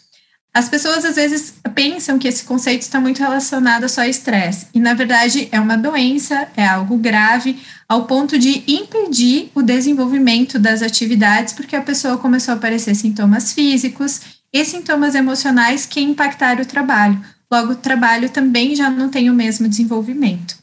As 0.53 0.69
pessoas 0.69 1.05
às 1.05 1.15
vezes 1.15 1.55
pensam 1.75 2.19
que 2.19 2.27
esse 2.27 2.43
conceito 2.43 2.83
está 2.83 3.01
muito 3.01 3.21
relacionado 3.21 3.85
a 3.85 3.89
só 3.89 4.05
estresse, 4.05 4.67
e 4.75 4.81
na 4.81 4.95
verdade 4.95 5.49
é 5.53 5.61
uma 5.61 5.77
doença, 5.77 6.49
é 6.57 6.67
algo 6.67 6.97
grave, 6.97 7.61
ao 7.89 8.05
ponto 8.05 8.37
de 8.37 8.65
impedir 8.67 9.51
o 9.55 9.63
desenvolvimento 9.63 10.59
das 10.59 10.83
atividades, 10.83 11.55
porque 11.55 11.77
a 11.77 11.83
pessoa 11.83 12.19
começou 12.19 12.53
a 12.53 12.57
aparecer 12.57 12.95
sintomas 12.97 13.53
físicos 13.53 14.21
e 14.53 14.65
sintomas 14.65 15.15
emocionais 15.15 15.87
que 15.87 16.01
impactaram 16.01 16.63
o 16.63 16.67
trabalho. 16.67 17.25
Logo, 17.51 17.73
o 17.73 17.77
trabalho 17.77 18.29
também 18.29 18.75
já 18.75 18.91
não 18.91 19.09
tem 19.09 19.31
o 19.31 19.35
mesmo 19.35 19.69
desenvolvimento. 19.69 20.59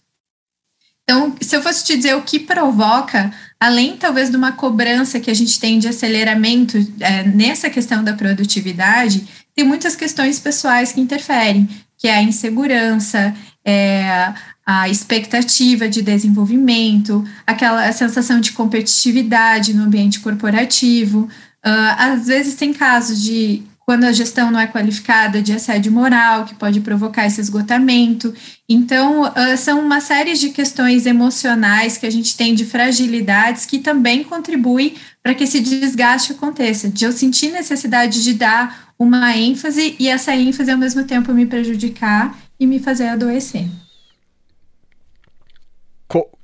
Então, 1.04 1.34
se 1.40 1.56
eu 1.56 1.64
fosse 1.64 1.86
te 1.86 1.96
dizer 1.96 2.16
o 2.16 2.22
que 2.22 2.38
provoca, 2.38 3.34
além 3.58 3.96
talvez 3.96 4.30
de 4.30 4.36
uma 4.36 4.52
cobrança 4.52 5.22
que 5.22 5.32
a 5.32 5.34
gente 5.34 5.58
tem 5.58 5.80
de 5.80 5.88
aceleramento 5.88 6.78
é, 7.00 7.24
nessa 7.24 7.70
questão 7.70 8.04
da 8.04 8.14
produtividade, 8.14 9.26
tem 9.58 9.66
muitas 9.66 9.96
questões 9.96 10.40
pessoais 10.40 10.92
que 10.92 11.02
interferem, 11.02 11.68
que 11.98 12.08
é 12.08 12.14
a 12.14 12.22
insegurança, 12.22 13.34
é, 13.66 14.32
a 14.64 14.88
expectativa 14.88 15.90
de 15.90 16.04
desenvolvimento, 16.04 17.28
aquela 17.46 17.92
sensação 17.92 18.40
de 18.40 18.52
competitividade 18.52 19.74
no 19.74 19.86
ambiente 19.86 20.20
corporativo. 20.20 21.22
Uh, 21.66 21.96
às 21.98 22.28
vezes 22.28 22.54
tem 22.54 22.72
casos 22.72 23.20
de 23.24 23.64
quando 23.88 24.04
a 24.04 24.12
gestão 24.12 24.52
não 24.52 24.60
é 24.60 24.68
qualificada 24.68 25.42
de 25.42 25.54
assédio 25.54 25.94
moral, 25.94 26.44
que 26.44 26.54
pode 26.54 26.82
provocar 26.82 27.26
esse 27.26 27.40
esgotamento. 27.40 28.34
Então, 28.68 29.22
uh, 29.22 29.58
são 29.58 29.80
uma 29.80 30.02
série 30.02 30.34
de 30.34 30.50
questões 30.50 31.06
emocionais 31.06 31.98
que 31.98 32.06
a 32.06 32.10
gente 32.10 32.36
tem 32.36 32.54
de 32.54 32.66
fragilidades 32.66 33.66
que 33.66 33.80
também 33.80 34.26
contribuem 34.26 34.96
para 35.24 35.34
que 35.34 35.46
esse 35.46 35.62
desgaste 35.62 36.34
aconteça, 36.34 36.90
de 36.90 37.06
eu 37.06 37.14
sentir 37.14 37.50
necessidade 37.50 38.22
de 38.26 38.34
dar 38.34 38.92
uma 39.00 39.34
ênfase 39.38 39.96
e 39.98 40.10
essa 40.10 40.36
ênfase 40.36 40.70
ao 40.70 40.78
mesmo 40.78 41.06
tempo 41.06 41.34
me 41.34 41.46
prejudicar 41.46 42.38
e 42.60 42.68
me 42.68 42.80
fazer 42.80 43.08
adoecer. 43.08 43.70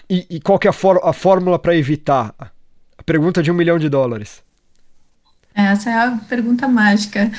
e, 0.10 0.28
e, 0.30 0.40
qual 0.40 0.58
que 0.58 0.68
é 0.68 0.72
a, 0.72 1.10
a 1.10 1.12
fórmula 1.12 1.60
para 1.60 1.76
evitar? 1.76 2.34
A 2.98 3.04
pergunta 3.04 3.44
de 3.44 3.52
um 3.52 3.54
milhão 3.54 3.78
de 3.78 3.90
dólares. 3.90 4.42
Essa 5.54 5.90
é 5.90 5.94
a 5.94 6.12
pergunta 6.28 6.68
mágica. 6.68 7.32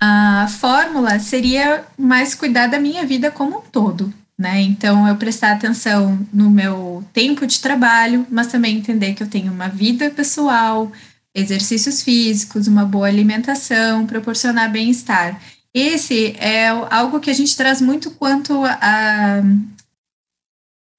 A 0.00 0.48
fórmula 0.48 1.18
seria 1.18 1.84
mais 1.96 2.34
cuidar 2.34 2.66
da 2.66 2.78
minha 2.78 3.06
vida 3.06 3.30
como 3.30 3.58
um 3.58 3.60
todo, 3.60 4.12
né? 4.38 4.60
Então, 4.60 5.06
eu 5.06 5.16
prestar 5.16 5.52
atenção 5.52 6.18
no 6.32 6.50
meu 6.50 7.04
tempo 7.12 7.46
de 7.46 7.60
trabalho, 7.60 8.26
mas 8.30 8.48
também 8.48 8.78
entender 8.78 9.14
que 9.14 9.22
eu 9.22 9.28
tenho 9.28 9.52
uma 9.52 9.68
vida 9.68 10.10
pessoal, 10.10 10.90
exercícios 11.34 12.02
físicos, 12.02 12.66
uma 12.66 12.84
boa 12.84 13.06
alimentação, 13.06 14.06
proporcionar 14.06 14.70
bem-estar. 14.70 15.40
Esse 15.74 16.36
é 16.38 16.68
algo 16.90 17.20
que 17.20 17.30
a 17.30 17.34
gente 17.34 17.56
traz 17.56 17.80
muito 17.80 18.10
quanto 18.10 18.62
a, 18.64 19.42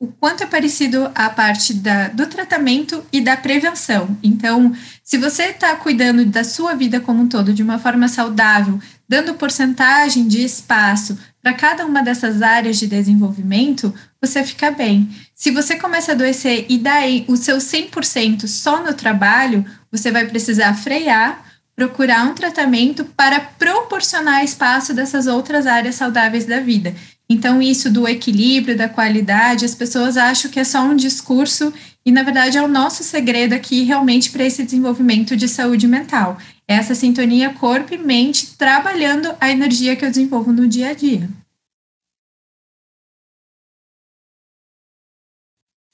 o 0.03 0.07
quanto 0.19 0.43
é 0.43 0.45
parecido 0.45 1.09
a 1.15 1.29
parte 1.29 1.73
da, 1.73 2.09
do 2.09 2.27
tratamento 2.27 3.01
e 3.09 3.21
da 3.21 3.37
prevenção. 3.37 4.17
Então, 4.21 4.75
se 5.01 5.17
você 5.17 5.43
está 5.43 5.73
cuidando 5.77 6.25
da 6.25 6.43
sua 6.43 6.75
vida 6.75 6.99
como 6.99 7.23
um 7.23 7.27
todo 7.29 7.53
de 7.53 7.63
uma 7.63 7.79
forma 7.79 8.09
saudável, 8.09 8.77
dando 9.07 9.35
porcentagem 9.35 10.27
de 10.27 10.43
espaço 10.43 11.17
para 11.41 11.53
cada 11.53 11.85
uma 11.85 12.03
dessas 12.03 12.41
áreas 12.41 12.77
de 12.77 12.85
desenvolvimento, 12.85 13.93
você 14.19 14.43
fica 14.43 14.69
bem. 14.71 15.09
Se 15.33 15.51
você 15.51 15.77
começa 15.77 16.11
a 16.11 16.15
adoecer 16.15 16.65
e 16.67 16.77
dá 16.77 16.99
o 17.29 17.37
seu 17.37 17.59
100% 17.59 18.45
só 18.45 18.83
no 18.83 18.93
trabalho, 18.93 19.65
você 19.89 20.11
vai 20.11 20.27
precisar 20.27 20.73
frear, 20.73 21.45
procurar 21.77 22.25
um 22.25 22.33
tratamento 22.33 23.05
para 23.05 23.39
proporcionar 23.39 24.43
espaço 24.43 24.93
dessas 24.93 25.27
outras 25.27 25.65
áreas 25.65 25.95
saudáveis 25.95 26.45
da 26.45 26.59
vida. 26.59 26.93
Então, 27.33 27.59
isso 27.59 27.91
do 27.91 28.07
equilíbrio, 28.07 28.77
da 28.77 28.87
qualidade, 28.87 29.65
as 29.65 29.73
pessoas 29.73 30.17
acham 30.17 30.51
que 30.51 30.59
é 30.59 30.63
só 30.63 30.81
um 30.83 30.95
discurso 30.95 31.73
e, 32.05 32.11
na 32.11 32.21
verdade, 32.21 32.59
é 32.59 32.61
o 32.61 32.67
nosso 32.67 33.03
segredo 33.03 33.53
aqui 33.53 33.81
realmente 33.81 34.29
para 34.29 34.43
esse 34.43 34.63
desenvolvimento 34.63 35.35
de 35.35 35.47
saúde 35.47 35.87
mental. 35.87 36.37
Essa 36.67 36.93
sintonia 36.93 37.51
corpo 37.51 37.91
e 37.91 37.97
mente 37.97 38.55
trabalhando 38.55 39.33
a 39.41 39.49
energia 39.49 39.95
que 39.95 40.05
eu 40.05 40.11
desenvolvo 40.11 40.53
no 40.53 40.67
dia 40.67 40.89
a 40.89 40.93
dia. 40.93 41.27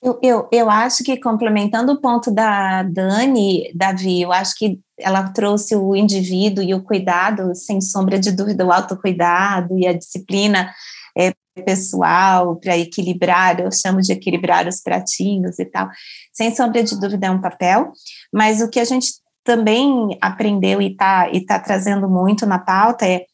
Eu, 0.03 0.19
eu, 0.21 0.49
eu 0.51 0.69
acho 0.69 1.01
que, 1.01 1.17
complementando 1.17 1.93
o 1.93 2.01
ponto 2.01 2.29
da 2.29 2.83
Dani, 2.83 3.71
Davi, 3.73 4.21
eu 4.21 4.33
acho 4.33 4.55
que 4.57 4.77
ela 4.97 5.29
trouxe 5.29 5.73
o 5.73 5.95
indivíduo 5.95 6.63
e 6.63 6.73
o 6.73 6.83
cuidado, 6.83 7.55
sem 7.55 7.79
sombra 7.79 8.19
de 8.19 8.31
dúvida, 8.31 8.65
o 8.65 8.73
autocuidado 8.73 9.77
e 9.79 9.87
a 9.87 9.93
disciplina 9.93 10.69
é, 11.17 11.33
pessoal 11.65 12.55
para 12.55 12.77
equilibrar, 12.77 13.59
eu 13.59 13.69
chamo 13.71 13.99
de 14.01 14.13
equilibrar 14.13 14.67
os 14.67 14.81
pratinhos 14.81 15.59
e 15.59 15.65
tal. 15.65 15.89
Sem 16.33 16.55
sombra 16.55 16.83
de 16.83 16.99
dúvida 16.99 17.27
é 17.27 17.31
um 17.31 17.41
papel, 17.41 17.91
mas 18.33 18.61
o 18.61 18.69
que 18.69 18.79
a 18.79 18.85
gente 18.85 19.13
também 19.43 20.17
aprendeu 20.21 20.81
e 20.81 20.91
está 20.91 21.29
e 21.31 21.45
tá 21.45 21.59
trazendo 21.59 22.07
muito 22.09 22.45
na 22.45 22.59
pauta 22.59 23.05
é 23.05 23.25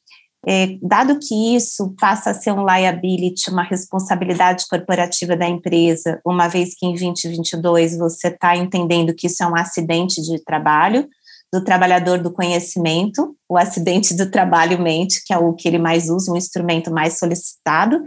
é, 0.47 0.77
dado 0.81 1.17
que 1.19 1.55
isso 1.55 1.95
passa 1.99 2.29
a 2.29 2.33
ser 2.33 2.51
um 2.51 2.65
liability, 2.65 3.49
uma 3.49 3.63
responsabilidade 3.63 4.65
corporativa 4.69 5.35
da 5.35 5.47
empresa, 5.47 6.21
uma 6.23 6.47
vez 6.47 6.75
que 6.77 6.85
em 6.85 6.93
2022 6.93 7.97
você 7.97 8.27
está 8.27 8.55
entendendo 8.55 9.15
que 9.15 9.25
isso 9.25 9.43
é 9.43 9.47
um 9.47 9.55
acidente 9.55 10.21
de 10.21 10.43
trabalho, 10.43 11.07
do 11.55 11.63
trabalhador 11.63 12.19
do 12.19 12.31
conhecimento, 12.31 13.33
o 13.47 13.57
acidente 13.57 14.13
do 14.13 14.29
trabalho 14.29 14.77
mente, 14.77 15.23
que 15.25 15.33
é 15.33 15.37
o 15.37 15.53
que 15.53 15.67
ele 15.67 15.79
mais 15.79 16.09
usa, 16.09 16.31
um 16.31 16.35
instrumento 16.35 16.91
mais 16.91 17.17
solicitado, 17.17 18.03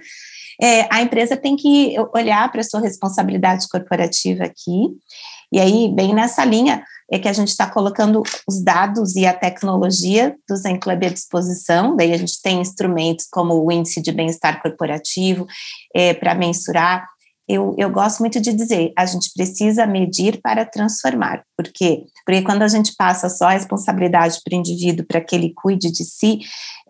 é, 0.61 0.87
a 0.93 1.01
empresa 1.01 1.35
tem 1.35 1.57
que 1.57 1.97
olhar 2.15 2.51
para 2.53 2.61
a 2.61 2.65
sua 2.65 2.81
responsabilidade 2.81 3.67
corporativa 3.69 4.45
aqui, 4.45 4.91
e 5.51 5.59
aí, 5.59 5.89
bem 5.89 6.15
nessa 6.15 6.45
linha, 6.45 6.85
é 7.11 7.19
que 7.19 7.27
a 7.27 7.33
gente 7.33 7.49
está 7.49 7.67
colocando 7.67 8.23
os 8.47 8.63
dados 8.63 9.17
e 9.17 9.25
a 9.25 9.33
tecnologia 9.33 10.37
do 10.47 10.55
Zen 10.55 10.79
Club 10.79 11.05
à 11.05 11.09
disposição, 11.09 11.97
daí 11.97 12.13
a 12.13 12.19
gente 12.19 12.43
tem 12.43 12.61
instrumentos 12.61 13.27
como 13.31 13.55
o 13.55 13.73
índice 13.73 14.03
de 14.03 14.13
bem-estar 14.13 14.61
corporativo 14.61 15.47
é, 15.95 16.13
para 16.13 16.35
mensurar 16.35 17.09
eu, 17.49 17.75
eu 17.79 17.89
gosto 17.89 18.21
muito 18.21 18.41
de 18.41 18.53
dizer, 18.53 18.93
a 18.97 19.07
gente 19.07 19.31
precisa 19.35 19.87
medir 19.87 20.41
para 20.43 20.67
transformar. 20.67 21.43
Por 21.57 21.67
quê? 21.73 22.05
Porque 22.25 22.43
quando 22.43 22.63
a 22.63 22.69
gente 22.69 22.95
passa 22.95 23.29
só 23.31 23.47
a 23.47 23.53
responsabilidade 23.53 24.39
para 24.45 24.55
o 24.55 24.59
indivíduo, 24.59 25.07
para 25.07 25.21
que 25.21 25.35
ele 25.35 25.55
cuide 25.55 25.91
de 25.91 26.05
si, 26.05 26.41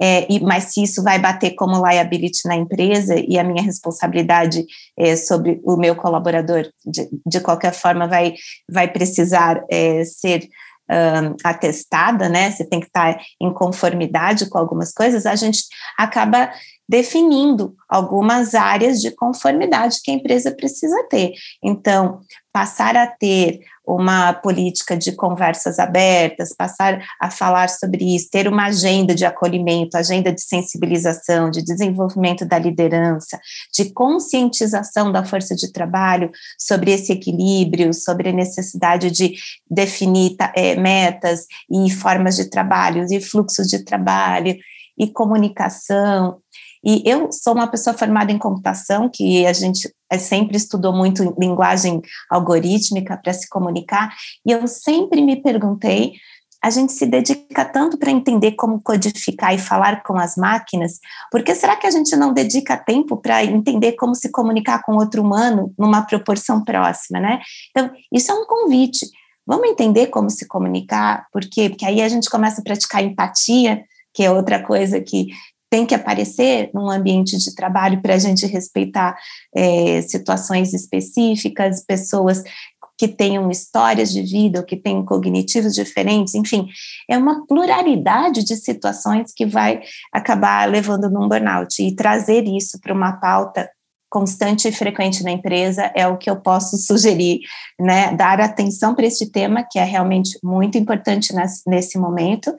é, 0.01 0.27
e, 0.31 0.40
mas 0.40 0.64
se 0.64 0.83
isso 0.83 1.03
vai 1.03 1.18
bater 1.18 1.53
como 1.55 1.87
liability 1.87 2.47
na 2.47 2.57
empresa 2.57 3.14
e 3.16 3.38
a 3.38 3.44
minha 3.44 3.62
responsabilidade 3.62 4.64
é, 4.99 5.14
sobre 5.14 5.61
o 5.64 5.77
meu 5.77 5.94
colaborador, 5.94 6.68
de, 6.85 7.09
de 7.25 7.40
qualquer 7.40 7.73
forma, 7.73 8.09
vai, 8.09 8.35
vai 8.68 8.88
precisar 8.88 9.62
é, 9.71 10.05
ser 10.05 10.49
um, 10.90 11.37
atestada, 11.44 12.29
né? 12.29 12.51
Você 12.51 12.64
tem 12.64 12.81
que 12.81 12.87
estar 12.87 13.18
em 13.40 13.53
conformidade 13.53 14.49
com 14.49 14.59
algumas 14.59 14.92
coisas, 14.92 15.27
a 15.27 15.37
gente 15.37 15.61
acaba 15.99 16.51
definindo 16.88 17.74
algumas 17.88 18.55
áreas 18.55 19.01
de 19.01 19.11
conformidade 19.11 20.01
que 20.03 20.11
a 20.11 20.14
empresa 20.14 20.51
precisa 20.51 21.07
ter. 21.11 21.33
Então, 21.62 22.20
passar 22.51 22.96
a 22.96 23.07
ter 23.07 23.61
uma 23.87 24.33
política 24.33 24.96
de 24.96 25.12
conversas 25.12 25.79
abertas, 25.79 26.55
passar 26.55 27.03
a 27.20 27.31
falar 27.31 27.68
sobre 27.68 28.16
isso, 28.16 28.29
ter 28.31 28.48
uma 28.48 28.66
agenda 28.66 29.14
de 29.14 29.24
acolhimento, 29.24 29.96
agenda 29.96 30.33
de 30.33 30.42
sensibilização, 30.42 31.51
de 31.51 31.62
desenvolvimento 31.62 32.44
da 32.44 32.59
liderança, 32.59 33.38
de 33.74 33.90
conscientização 33.92 35.11
da 35.11 35.24
força 35.24 35.55
de 35.55 35.72
trabalho 35.72 36.31
sobre 36.59 36.90
esse 36.90 37.12
equilíbrio, 37.12 37.94
sobre 37.94 38.29
a 38.29 38.33
necessidade 38.33 39.11
de 39.11 39.35
definir 39.70 40.37
é, 40.55 40.77
metas 40.77 41.46
e 41.70 41.90
formas 41.90 42.37
de 42.37 42.51
trabalho 42.51 43.07
e 43.11 43.20
fluxos 43.20 43.68
de 43.68 43.85
trabalho 43.85 44.57
e 44.98 45.07
comunicação 45.07 46.40
e 46.85 47.03
eu 47.05 47.31
sou 47.33 47.55
uma 47.55 47.67
pessoa 47.67 47.97
formada 47.97 48.31
em 48.33 48.38
computação, 48.38 49.11
que 49.12 49.47
a 49.47 49.53
gente 49.53 49.93
é, 50.11 50.19
sempre 50.19 50.57
estudou 50.57 50.93
muito 50.93 51.35
linguagem 51.38 52.01
algorítmica 52.31 53.17
para 53.23 53.33
se 53.33 53.49
comunicar, 53.49 54.14
e 54.47 54.53
eu 54.53 54.67
sempre 54.67 55.21
me 55.21 55.41
perguntei 55.41 56.14
a 56.62 56.71
gente 56.71 56.93
se 56.93 57.07
dedica 57.07 57.64
tanto 57.64 57.97
para 57.97 58.11
entender 58.11 58.53
como 58.53 58.81
codificar 58.83 59.55
e 59.55 59.59
falar 59.59 60.03
com 60.03 60.19
as 60.19 60.37
máquinas, 60.37 60.99
porque 61.31 61.55
será 61.55 61.77
que 61.77 61.87
a 61.87 61.91
gente 61.91 62.14
não 62.17 62.33
dedica 62.33 62.77
tempo 62.77 63.17
para 63.17 63.45
entender 63.45 63.93
como 63.93 64.14
se 64.14 64.31
comunicar 64.31 64.83
com 64.83 64.97
outro 64.97 65.23
humano 65.23 65.73
numa 65.79 66.03
proporção 66.03 66.64
próxima, 66.64 67.21
né? 67.21 67.41
Então, 67.71 67.91
isso 68.12 68.33
é 68.33 68.35
um 68.35 68.45
convite. 68.45 69.07
Vamos 69.47 69.69
entender 69.69 70.09
como 70.09 70.29
se 70.29 70.47
comunicar, 70.47 71.27
por 71.33 71.43
quê? 71.43 71.71
Porque 71.71 71.87
aí 71.87 72.03
a 72.03 72.09
gente 72.09 72.29
começa 72.29 72.61
a 72.61 72.64
praticar 72.64 73.03
empatia, 73.05 73.85
que 74.12 74.25
é 74.25 74.31
outra 74.31 74.62
coisa 74.62 75.01
que 75.01 75.29
tem 75.71 75.85
que 75.85 75.95
aparecer 75.95 76.71
num 76.73 76.91
ambiente 76.91 77.37
de 77.37 77.55
trabalho 77.55 78.01
para 78.01 78.15
a 78.15 78.19
gente 78.19 78.47
respeitar 78.47 79.17
é, 79.55 80.03
situações 80.03 80.73
específicas, 80.73 81.85
pessoas 81.85 82.43
que 82.99 83.07
tenham 83.07 83.49
histórias 83.49 84.11
de 84.11 84.23
vida 84.23 84.59
ou 84.59 84.65
que 84.65 84.77
tenham 84.77 85.05
cognitivos 85.05 85.73
diferentes, 85.73 86.35
enfim, 86.35 86.69
é 87.09 87.17
uma 87.17 87.47
pluralidade 87.47 88.45
de 88.45 88.57
situações 88.57 89.33
que 89.33 89.47
vai 89.47 89.81
acabar 90.13 90.69
levando 90.69 91.09
num 91.09 91.29
burnout. 91.29 91.81
E 91.81 91.95
trazer 91.95 92.45
isso 92.49 92.81
para 92.81 92.93
uma 92.93 93.13
pauta 93.13 93.71
constante 94.11 94.67
e 94.67 94.73
frequente 94.73 95.23
na 95.23 95.31
empresa 95.31 95.93
é 95.95 96.09
o 96.09 96.17
que 96.17 96.29
eu 96.29 96.41
posso 96.41 96.77
sugerir, 96.79 97.41
né, 97.79 98.13
dar 98.17 98.41
atenção 98.41 98.95
para 98.95 99.07
este 99.07 99.31
tema 99.31 99.63
que 99.63 99.79
é 99.79 99.85
realmente 99.85 100.39
muito 100.43 100.77
importante 100.79 101.33
nesse, 101.67 101.99
momento 101.99 102.53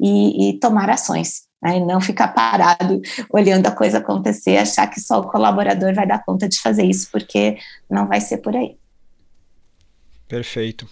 e, 0.00 0.50
e 0.50 0.58
tomar 0.58 0.90
ações 0.90 1.45
né, 1.62 1.78
e 1.78 1.84
não 1.84 2.00
ficar 2.00 2.28
parado 2.28 3.00
olhando 3.30 3.66
a 3.66 3.70
coisa 3.70 3.98
acontecer, 3.98 4.56
achar 4.56 4.86
que 4.86 5.00
só 5.00 5.20
o 5.20 5.28
colaborador 5.28 5.94
vai 5.94 6.06
dar 6.06 6.24
conta 6.24 6.48
de 6.48 6.60
fazer 6.60 6.84
isso, 6.84 7.08
porque 7.10 7.58
não 7.90 8.06
vai 8.06 8.20
ser 8.20 8.38
por 8.38 8.54
aí. 8.54 8.76
Perfeito. 10.28 10.88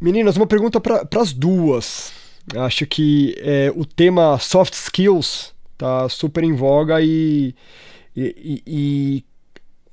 Meninas, 0.00 0.36
uma 0.36 0.46
pergunta 0.46 0.80
para 0.80 1.20
as 1.20 1.32
duas. 1.32 2.12
Acho 2.56 2.86
que 2.86 3.34
é, 3.38 3.72
o 3.74 3.84
tema 3.84 4.38
soft 4.38 4.74
skills 4.74 5.54
tá 5.76 6.08
super 6.08 6.44
em 6.44 6.54
voga 6.54 7.00
e, 7.02 7.54
e, 8.14 8.62
e 8.66 9.24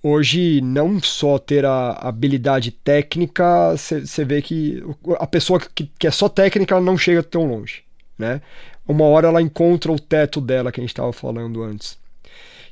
hoje 0.03 0.61
não 0.61 1.01
só 1.01 1.39
ter 1.39 1.65
a 1.65 1.91
habilidade 1.93 2.71
técnica, 2.71 3.71
você 3.75 4.25
vê 4.25 4.41
que 4.41 4.83
a 5.17 5.25
pessoa 5.25 5.59
que, 5.59 5.89
que 5.97 6.05
é 6.05 6.11
só 6.11 6.29
técnica 6.29 6.79
não 6.79 6.97
chega 6.97 7.23
tão 7.23 7.45
longe, 7.45 7.83
né? 8.17 8.41
Uma 8.87 9.05
hora 9.05 9.27
ela 9.27 9.41
encontra 9.41 9.91
o 9.91 9.99
teto 9.99 10.41
dela 10.41 10.71
que 10.71 10.79
a 10.79 10.83
gente 10.83 10.91
estava 10.91 11.13
falando 11.13 11.63
antes. 11.63 11.97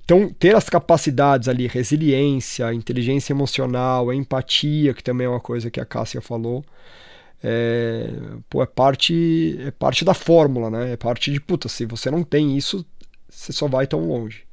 Então, 0.04 0.30
ter 0.30 0.56
as 0.56 0.68
capacidades 0.68 1.48
ali, 1.48 1.68
resiliência, 1.68 2.74
inteligência 2.74 3.32
emocional, 3.32 4.12
empatia, 4.12 4.94
que 4.94 5.04
também 5.04 5.26
é 5.26 5.30
uma 5.30 5.40
coisa 5.40 5.72
que 5.72 5.80
a 5.80 5.86
Cássia 5.86 6.22
falou, 6.22 6.66
é, 7.44 8.10
pô, 8.50 8.62
é, 8.62 8.66
parte, 8.66 9.58
é 9.66 9.72
parte 9.72 10.04
da 10.04 10.14
fórmula, 10.14 10.70
né? 10.70 10.94
É 10.94 10.98
parte 10.98 11.32
de, 11.32 11.40
puta, 11.40 11.70
se 11.70 11.86
você 11.86 12.12
não 12.12 12.24
tem 12.24 12.58
isso, 12.58 12.86
você 13.30 13.54
só 13.54 13.68
vai 13.68 13.88
tão 13.88 14.06
longe. 14.06 14.44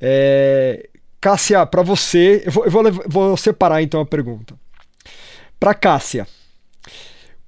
É, 0.00 0.88
Cássia, 1.20 1.64
para 1.64 1.82
você, 1.82 2.42
eu, 2.44 2.52
vou, 2.52 2.64
eu 2.64 2.70
vou, 2.70 2.82
vou 3.08 3.36
separar 3.36 3.82
então 3.82 4.00
a 4.00 4.06
pergunta. 4.06 4.54
Para 5.58 5.74
Cássia, 5.74 6.28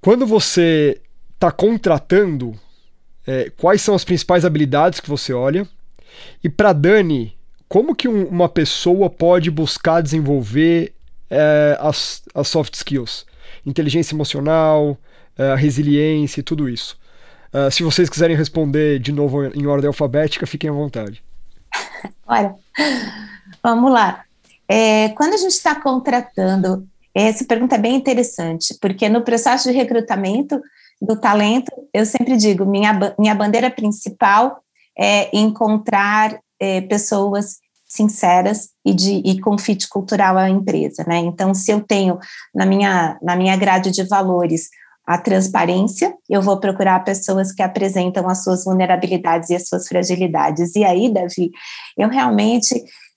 quando 0.01 0.27
você 0.27 1.01
está 1.35 1.53
contratando 1.53 2.59
é, 3.29 3.53
quais 3.59 3.83
são 3.83 3.95
as 3.95 4.05
principais 4.05 4.47
habilidades 4.47 5.01
que 5.01 5.09
você 5.09 5.35
olha. 5.35 5.69
E 6.43 6.49
para 6.49 6.73
Dani, 6.73 7.37
como 7.69 7.95
que 7.95 8.09
um, 8.09 8.25
uma 8.25 8.49
pessoa 8.49 9.11
pode 9.11 9.51
buscar 9.51 10.01
desenvolver 10.01 10.95
é, 11.29 11.77
as, 11.79 12.23
as 12.35 12.49
soft 12.49 12.73
skills? 12.73 13.27
Inteligência 13.67 14.15
emocional, 14.15 14.97
é, 15.37 15.55
resiliência 15.55 16.41
e 16.41 16.43
tudo 16.43 16.71
isso. 16.71 16.99
Uh, 17.53 17.71
se 17.71 17.83
vocês 17.83 18.11
quiserem 18.11 18.37
responder 18.37 18.99
de 18.99 19.11
novo 19.11 19.45
em 19.45 19.67
ordem 19.67 19.89
alfabética, 19.89 20.47
fiquem 20.47 20.69
à 20.69 20.73
vontade. 20.73 21.23
Olha, 22.27 22.55
vamos 23.63 23.91
lá. 23.91 24.23
É, 24.69 25.09
quando 25.11 25.33
a 25.33 25.39
gente 25.39 25.53
está 25.53 25.75
contratando, 25.75 26.87
essa 27.15 27.45
pergunta 27.47 27.75
é 27.75 27.79
bem 27.79 27.95
interessante, 27.95 28.77
porque 28.81 29.09
no 29.09 29.23
processo 29.23 29.71
de 29.71 29.75
recrutamento, 29.75 30.61
do 31.01 31.17
talento, 31.17 31.71
eu 31.93 32.05
sempre 32.05 32.37
digo, 32.37 32.65
minha, 32.65 33.15
minha 33.19 33.35
bandeira 33.35 33.71
principal 33.71 34.61
é 34.99 35.37
encontrar 35.37 36.39
é, 36.61 36.81
pessoas 36.83 37.59
sinceras 37.87 38.71
e, 38.85 38.93
de, 38.93 39.23
e 39.25 39.41
com 39.41 39.57
fit 39.57 39.89
cultural 39.89 40.37
à 40.37 40.51
empresa, 40.51 41.05
né? 41.07 41.19
Então, 41.19 41.55
se 41.55 41.71
eu 41.71 41.81
tenho 41.81 42.19
na 42.55 42.67
minha, 42.67 43.19
na 43.23 43.35
minha 43.35 43.57
grade 43.57 43.91
de 43.91 44.05
valores 44.05 44.69
a 45.07 45.17
transparência, 45.17 46.15
eu 46.29 46.43
vou 46.43 46.61
procurar 46.61 47.03
pessoas 47.03 47.51
que 47.51 47.63
apresentam 47.63 48.29
as 48.29 48.45
suas 48.45 48.65
vulnerabilidades 48.65 49.49
e 49.49 49.55
as 49.55 49.67
suas 49.67 49.89
fragilidades. 49.89 50.77
E 50.77 50.85
aí, 50.85 51.11
Davi, 51.11 51.51
eu 51.97 52.11
realmente 52.11 52.75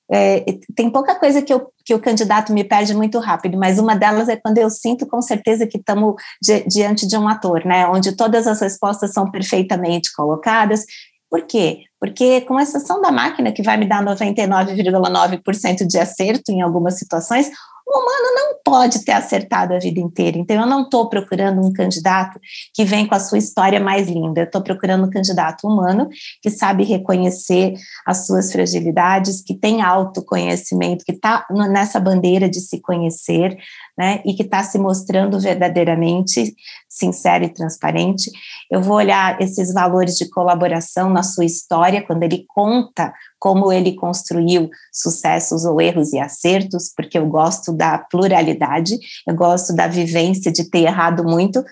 é, 0.09 0.45
tem 0.73 0.89
pouca 0.89 1.15
coisa 1.15 1.41
que, 1.41 1.53
eu, 1.53 1.67
que 1.91 1.95
o 1.95 1.99
candidato 1.99 2.53
me 2.53 2.63
perde 2.63 2.95
muito 2.95 3.19
rápido, 3.19 3.57
mas 3.57 3.77
uma 3.77 3.95
delas 3.95 4.29
é 4.29 4.37
quando 4.37 4.57
eu 4.57 4.69
sinto 4.69 5.05
com 5.05 5.21
certeza 5.21 5.67
que 5.67 5.77
estamos 5.77 6.15
di, 6.41 6.63
diante 6.65 7.05
de 7.05 7.17
um 7.17 7.27
ator, 7.27 7.65
né? 7.65 7.85
Onde 7.87 8.15
todas 8.15 8.47
as 8.47 8.61
respostas 8.61 9.11
são 9.11 9.29
perfeitamente 9.29 10.13
colocadas. 10.13 10.85
Por 11.29 11.41
quê? 11.45 11.79
Porque, 11.99 12.41
com 12.41 12.59
exceção 12.59 13.01
da 13.01 13.11
máquina, 13.11 13.51
que 13.51 13.61
vai 13.61 13.75
me 13.75 13.85
dar 13.85 14.03
99,9% 14.03 15.85
de 15.85 15.99
acerto 15.99 16.49
em 16.51 16.61
algumas 16.61 16.97
situações, 16.97 17.51
o 17.93 17.99
humano 17.99 18.35
não 18.35 18.55
pode 18.63 19.03
ter 19.03 19.11
acertado 19.11 19.73
a 19.73 19.79
vida 19.79 19.99
inteira. 19.99 20.37
Então, 20.37 20.55
eu 20.55 20.65
não 20.65 20.83
estou 20.83 21.09
procurando 21.09 21.61
um 21.61 21.73
candidato 21.73 22.39
que 22.73 22.85
vem 22.85 23.05
com 23.05 23.13
a 23.13 23.19
sua 23.19 23.37
história 23.37 23.79
mais 23.79 24.07
linda. 24.07 24.41
Eu 24.41 24.45
estou 24.45 24.61
procurando 24.61 25.05
um 25.05 25.09
candidato 25.09 25.67
humano 25.67 26.07
que 26.41 26.49
sabe 26.49 26.85
reconhecer 26.85 27.73
as 28.05 28.25
suas 28.25 28.51
fragilidades, 28.51 29.41
que 29.41 29.53
tem 29.53 29.81
autoconhecimento, 29.81 31.03
que 31.03 31.11
está 31.11 31.45
nessa 31.69 31.99
bandeira 31.99 32.49
de 32.49 32.61
se 32.61 32.79
conhecer, 32.79 33.57
né, 34.01 34.19
e 34.25 34.33
que 34.33 34.41
está 34.41 34.63
se 34.63 34.79
mostrando 34.79 35.39
verdadeiramente 35.39 36.55
sincero 36.89 37.43
e 37.43 37.53
transparente. 37.53 38.31
Eu 38.71 38.81
vou 38.81 38.97
olhar 38.97 39.39
esses 39.39 39.71
valores 39.71 40.15
de 40.15 40.27
colaboração 40.27 41.07
na 41.07 41.21
sua 41.21 41.45
história, 41.45 42.01
quando 42.01 42.23
ele 42.23 42.43
conta 42.47 43.13
como 43.37 43.71
ele 43.71 43.93
construiu 43.93 44.71
sucessos 44.91 45.65
ou 45.65 45.79
erros 45.79 46.13
e 46.13 46.19
acertos, 46.19 46.91
porque 46.95 47.15
eu 47.15 47.27
gosto 47.27 47.71
da 47.71 47.99
pluralidade, 47.99 48.97
eu 49.27 49.35
gosto 49.35 49.71
da 49.71 49.87
vivência 49.87 50.51
de 50.51 50.67
ter 50.67 50.85
errado 50.85 51.23
muito, 51.23 51.63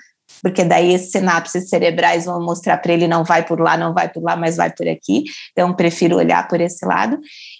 porque 0.43 0.63
daí 0.63 0.93
as 0.93 1.11
sinapses 1.11 1.67
cerebrais 1.67 2.25
vão 2.25 2.39
mostrar 2.43 2.77
para 2.77 2.93
ele 2.93 3.07
não 3.07 3.23
vai 3.23 3.43
por 3.43 3.59
lá, 3.59 3.75
não 3.75 3.91
vai 3.91 4.07
por 4.07 4.21
lá, 4.21 4.35
mas 4.35 4.55
vai 4.55 4.71
por 4.71 4.87
aqui. 4.87 5.23
Então, 5.51 5.73
prefiro 5.73 6.15
olhar 6.15 6.47
por 6.47 6.61
esse 6.61 6.85
lado. 6.85 7.19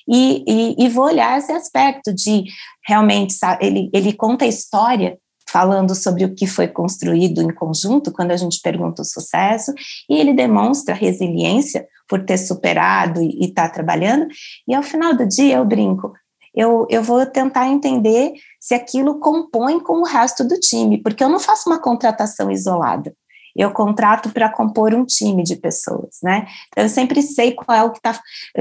E, 0.09 0.43
e, 0.47 0.85
e 0.85 0.89
vou 0.89 1.05
olhar 1.05 1.37
esse 1.37 1.51
aspecto 1.51 2.13
de 2.13 2.45
realmente, 2.85 3.35
ele, 3.61 3.89
ele 3.93 4.13
conta 4.13 4.45
a 4.45 4.47
história 4.47 5.17
falando 5.49 5.95
sobre 5.95 6.25
o 6.25 6.33
que 6.33 6.45
foi 6.45 6.67
construído 6.67 7.41
em 7.41 7.53
conjunto, 7.53 8.11
quando 8.11 8.31
a 8.31 8.37
gente 8.37 8.61
pergunta 8.61 9.01
o 9.01 9.05
sucesso, 9.05 9.73
e 10.09 10.17
ele 10.17 10.33
demonstra 10.33 10.93
resiliência 10.93 11.87
por 12.07 12.23
ter 12.23 12.37
superado 12.37 13.21
e 13.21 13.45
estar 13.45 13.67
tá 13.67 13.73
trabalhando, 13.73 14.27
e 14.67 14.73
ao 14.73 14.83
final 14.83 15.15
do 15.15 15.27
dia 15.27 15.57
eu 15.57 15.65
brinco, 15.65 16.13
eu, 16.55 16.87
eu 16.89 17.03
vou 17.03 17.25
tentar 17.25 17.67
entender 17.67 18.33
se 18.59 18.73
aquilo 18.73 19.19
compõe 19.19 19.79
com 19.79 20.01
o 20.01 20.05
resto 20.05 20.43
do 20.43 20.59
time, 20.59 21.01
porque 21.01 21.23
eu 21.23 21.29
não 21.29 21.39
faço 21.39 21.69
uma 21.69 21.79
contratação 21.79 22.51
isolada. 22.51 23.13
Eu 23.55 23.71
contrato 23.71 24.29
para 24.29 24.49
compor 24.49 24.93
um 24.93 25.05
time 25.05 25.43
de 25.43 25.55
pessoas, 25.55 26.17
né? 26.23 26.47
Então, 26.67 26.83
eu 26.83 26.89
sempre 26.89 27.21
sei 27.21 27.53
qual 27.53 27.77
é 27.77 27.83
o 27.83 27.91
que 27.91 28.01
tá, 28.01 28.19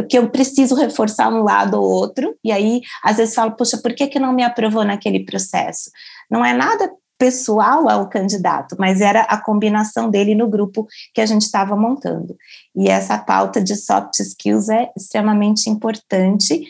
que 0.08 0.18
eu 0.18 0.28
preciso 0.30 0.74
reforçar 0.74 1.28
um 1.28 1.42
lado 1.42 1.80
ou 1.80 1.88
outro, 1.88 2.34
e 2.42 2.52
aí, 2.52 2.80
às 3.02 3.16
vezes, 3.16 3.34
falo, 3.34 3.52
poxa, 3.52 3.78
por 3.78 3.94
que, 3.94 4.06
que 4.06 4.18
não 4.18 4.32
me 4.32 4.42
aprovou 4.42 4.84
naquele 4.84 5.24
processo? 5.24 5.90
Não 6.30 6.44
é 6.44 6.52
nada 6.52 6.90
pessoal 7.18 7.88
ao 7.88 8.08
candidato, 8.08 8.76
mas 8.78 9.00
era 9.00 9.22
a 9.22 9.36
combinação 9.42 10.08
dele 10.08 10.34
no 10.34 10.48
grupo 10.48 10.86
que 11.12 11.20
a 11.20 11.26
gente 11.26 11.42
estava 11.42 11.74
montando. 11.74 12.36
E 12.74 12.88
essa 12.88 13.18
pauta 13.18 13.60
de 13.60 13.74
soft 13.74 14.20
skills 14.20 14.68
é 14.68 14.90
extremamente 14.96 15.68
importante 15.68 16.64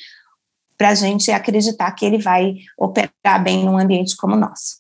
para 0.77 0.91
a 0.91 0.95
gente 0.95 1.31
acreditar 1.31 1.91
que 1.93 2.07
ele 2.07 2.19
vai 2.19 2.55
operar 2.79 3.43
bem 3.43 3.65
num 3.65 3.77
ambiente 3.77 4.17
como 4.17 4.35
o 4.35 4.39
nosso. 4.39 4.79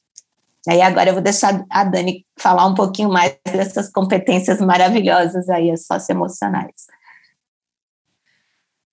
Aí 0.66 0.80
agora 0.80 1.10
eu 1.10 1.14
vou 1.14 1.22
deixar 1.22 1.64
a 1.70 1.84
Dani 1.84 2.26
falar 2.38 2.66
um 2.66 2.74
pouquinho 2.74 3.10
mais 3.10 3.36
dessas 3.46 3.90
competências 3.90 4.60
maravilhosas 4.60 5.48
aí, 5.48 5.70
as 5.70 5.86
socioemocionais. 5.86 6.86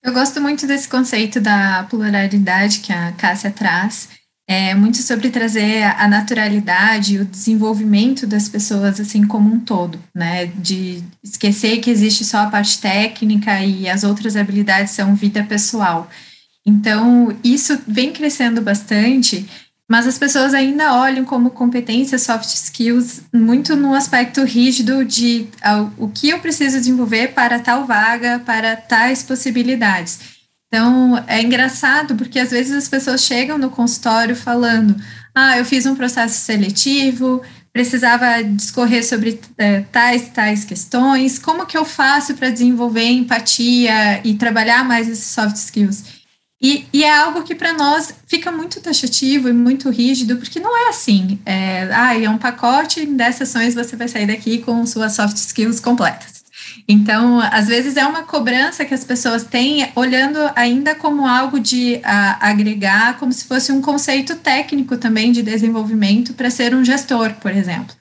Eu 0.02 0.12
gosto 0.12 0.40
muito 0.40 0.66
desse 0.66 0.88
conceito 0.88 1.40
da 1.40 1.84
pluralidade 1.90 2.78
que 2.78 2.92
a 2.92 3.12
Cássia 3.12 3.50
traz, 3.50 4.08
é 4.48 4.74
muito 4.76 4.98
sobre 4.98 5.28
trazer 5.30 5.82
a 5.82 6.06
naturalidade, 6.06 7.18
o 7.18 7.24
desenvolvimento 7.24 8.28
das 8.28 8.48
pessoas 8.48 9.00
assim 9.00 9.26
como 9.26 9.52
um 9.52 9.58
todo, 9.58 9.98
né? 10.14 10.46
De 10.46 11.02
esquecer 11.22 11.80
que 11.80 11.90
existe 11.90 12.24
só 12.24 12.38
a 12.38 12.50
parte 12.50 12.80
técnica 12.80 13.60
e 13.60 13.88
as 13.88 14.04
outras 14.04 14.36
habilidades 14.36 14.92
são 14.92 15.16
vida 15.16 15.42
pessoal. 15.42 16.08
Então, 16.64 17.36
isso 17.42 17.76
vem 17.88 18.12
crescendo 18.12 18.62
bastante, 18.62 19.48
mas 19.88 20.06
as 20.06 20.18
pessoas 20.18 20.52
ainda 20.52 20.94
olham 20.94 21.24
como 21.24 21.50
competências 21.50 22.22
soft 22.22 22.48
skills 22.48 23.22
muito 23.32 23.76
no 23.76 23.94
aspecto 23.94 24.42
rígido 24.42 25.04
de 25.04 25.46
o 25.96 26.08
que 26.08 26.28
eu 26.28 26.40
preciso 26.40 26.78
desenvolver 26.78 27.28
para 27.28 27.60
tal 27.60 27.86
vaga, 27.86 28.40
para 28.44 28.74
tais 28.74 29.22
possibilidades. 29.22 30.36
Então, 30.66 31.22
é 31.28 31.40
engraçado 31.40 32.16
porque 32.16 32.40
às 32.40 32.50
vezes 32.50 32.74
as 32.74 32.88
pessoas 32.88 33.22
chegam 33.22 33.56
no 33.56 33.70
consultório 33.70 34.34
falando: 34.34 34.96
ah, 35.34 35.56
eu 35.56 35.64
fiz 35.64 35.86
um 35.86 35.94
processo 35.94 36.40
seletivo, 36.40 37.40
precisava 37.72 38.42
discorrer 38.42 39.06
sobre 39.06 39.40
é, 39.56 39.82
tais 39.92 40.28
tais 40.30 40.64
questões, 40.64 41.38
como 41.38 41.66
que 41.66 41.78
eu 41.78 41.84
faço 41.84 42.34
para 42.34 42.50
desenvolver 42.50 43.04
empatia 43.04 44.20
e 44.26 44.34
trabalhar 44.34 44.84
mais 44.84 45.08
esses 45.08 45.26
soft 45.26 45.54
skills? 45.56 46.15
E, 46.60 46.86
e 46.92 47.04
é 47.04 47.18
algo 47.18 47.42
que 47.42 47.54
para 47.54 47.74
nós 47.74 48.14
fica 48.26 48.50
muito 48.50 48.80
taxativo 48.80 49.48
e 49.48 49.52
muito 49.52 49.90
rígido, 49.90 50.36
porque 50.36 50.58
não 50.58 50.86
é 50.86 50.88
assim. 50.88 51.38
É, 51.44 51.88
ah, 51.92 52.18
é 52.18 52.28
um 52.30 52.38
pacote, 52.38 53.00
em 53.00 53.14
10 53.14 53.34
sessões 53.34 53.74
você 53.74 53.94
vai 53.94 54.08
sair 54.08 54.26
daqui 54.26 54.58
com 54.58 54.84
suas 54.86 55.12
soft 55.12 55.36
skills 55.36 55.80
completas. 55.80 56.44
Então, 56.88 57.40
às 57.40 57.66
vezes 57.66 57.96
é 57.96 58.06
uma 58.06 58.22
cobrança 58.22 58.84
que 58.84 58.94
as 58.94 59.04
pessoas 59.04 59.44
têm, 59.44 59.90
olhando 59.94 60.38
ainda 60.54 60.94
como 60.94 61.26
algo 61.26 61.60
de 61.60 62.00
a, 62.02 62.48
agregar, 62.48 63.18
como 63.18 63.32
se 63.32 63.44
fosse 63.44 63.70
um 63.72 63.82
conceito 63.82 64.36
técnico 64.36 64.96
também 64.96 65.32
de 65.32 65.42
desenvolvimento 65.42 66.32
para 66.32 66.50
ser 66.50 66.74
um 66.74 66.84
gestor, 66.84 67.34
por 67.34 67.50
exemplo. 67.50 67.94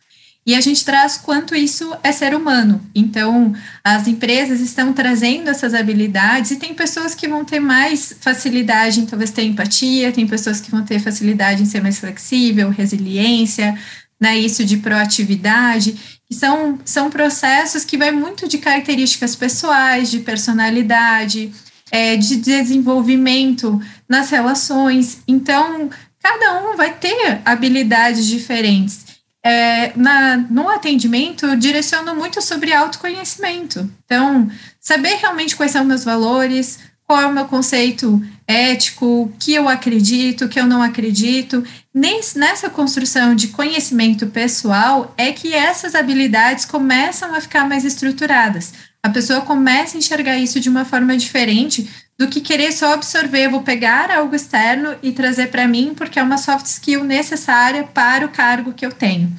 E 0.46 0.54
a 0.54 0.62
gente 0.62 0.86
traz 0.86 1.18
quanto 1.18 1.56
isso 1.56 1.92
é 2.04 2.12
ser 2.12 2.36
humano. 2.36 2.80
Então, 2.94 3.52
as 3.84 4.08
empresas 4.08 4.60
estão 4.60 4.94
trazendo 4.94 5.50
essas 5.50 5.74
habilidades 5.74 6.52
e 6.52 6.58
tem 6.58 6.76
pessoas 6.76 7.16
que 7.16 7.28
vão 7.28 7.44
ter 7.44 7.60
mais 7.60 8.16
facilidade 8.20 9.00
em 9.00 9.08
talvez 9.08 9.32
ter 9.32 9.44
empatia, 9.44 10.12
tem 10.12 10.28
pessoas 10.28 10.62
que 10.62 10.70
vão 10.70 10.84
ter 10.84 11.00
facilidade 11.00 11.64
em 11.64 11.66
ser 11.66 11.82
mais 11.82 11.98
flexível, 11.98 12.70
resiliência, 12.70 13.76
né, 14.22 14.38
isso 14.38 14.64
de 14.64 14.78
proatividade 14.78 16.20
que 16.28 16.34
são, 16.34 16.80
são 16.86 17.10
processos 17.10 17.84
que 17.84 17.98
vai 17.98 18.12
muito 18.12 18.48
de 18.48 18.58
características 18.58 19.36
pessoais, 19.36 20.10
de 20.10 20.20
personalidade, 20.20 21.52
é, 21.92 22.16
de 22.16 22.38
desenvolvimento 22.38 23.80
nas 24.10 24.30
relações. 24.30 25.20
Então, 25.28 25.90
cada 26.22 26.62
um 26.62 26.76
vai 26.76 26.94
ter 26.94 27.42
habilidades 27.46 28.26
diferentes. 28.26 29.05
É, 29.46 29.92
na, 29.96 30.38
no 30.38 30.68
atendimento, 30.68 31.46
eu 31.46 31.56
direciono 31.56 32.16
muito 32.16 32.42
sobre 32.42 32.74
autoconhecimento. 32.74 33.88
Então, 34.04 34.50
saber 34.82 35.18
realmente 35.18 35.56
quais 35.56 35.72
são 35.72 35.86
meus 35.86 36.04
valores, 36.04 36.80
qual 37.06 37.22
é 37.22 37.28
o 37.28 37.32
meu 37.32 37.46
conceito 37.46 38.20
ético, 38.48 39.32
que 39.40 39.54
eu 39.54 39.70
acredito, 39.70 40.50
que 40.50 40.60
eu 40.60 40.66
não 40.66 40.82
acredito. 40.82 41.64
Nesse, 41.94 42.40
nessa 42.40 42.72
construção 42.72 43.36
de 43.36 43.50
conhecimento 43.50 44.26
pessoal 44.26 45.14
é 45.16 45.32
que 45.32 45.54
essas 45.54 45.94
habilidades 45.94 46.66
começam 46.66 47.36
a 47.36 47.40
ficar 47.40 47.70
mais 47.70 47.86
estruturadas. 47.86 48.74
A 49.04 49.10
pessoa 49.10 49.42
começa 49.42 49.96
a 49.96 50.00
enxergar 50.00 50.40
isso 50.40 50.60
de 50.60 50.68
uma 50.68 50.84
forma 50.84 51.16
diferente 51.16 51.88
do 52.18 52.28
que 52.28 52.42
querer 52.42 52.72
só 52.72 52.94
absorver, 52.94 53.50
vou 53.50 53.62
pegar 53.62 54.10
algo 54.10 54.36
externo 54.36 54.96
e 55.04 55.12
trazer 55.12 55.48
para 55.48 55.68
mim 55.68 55.94
porque 55.96 56.20
é 56.20 56.24
uma 56.24 56.38
soft 56.38 56.66
skill 56.66 57.04
necessária 57.04 57.84
para 57.84 58.26
o 58.26 58.30
cargo 58.30 58.74
que 58.74 58.86
eu 58.86 58.92
tenho. 58.92 59.32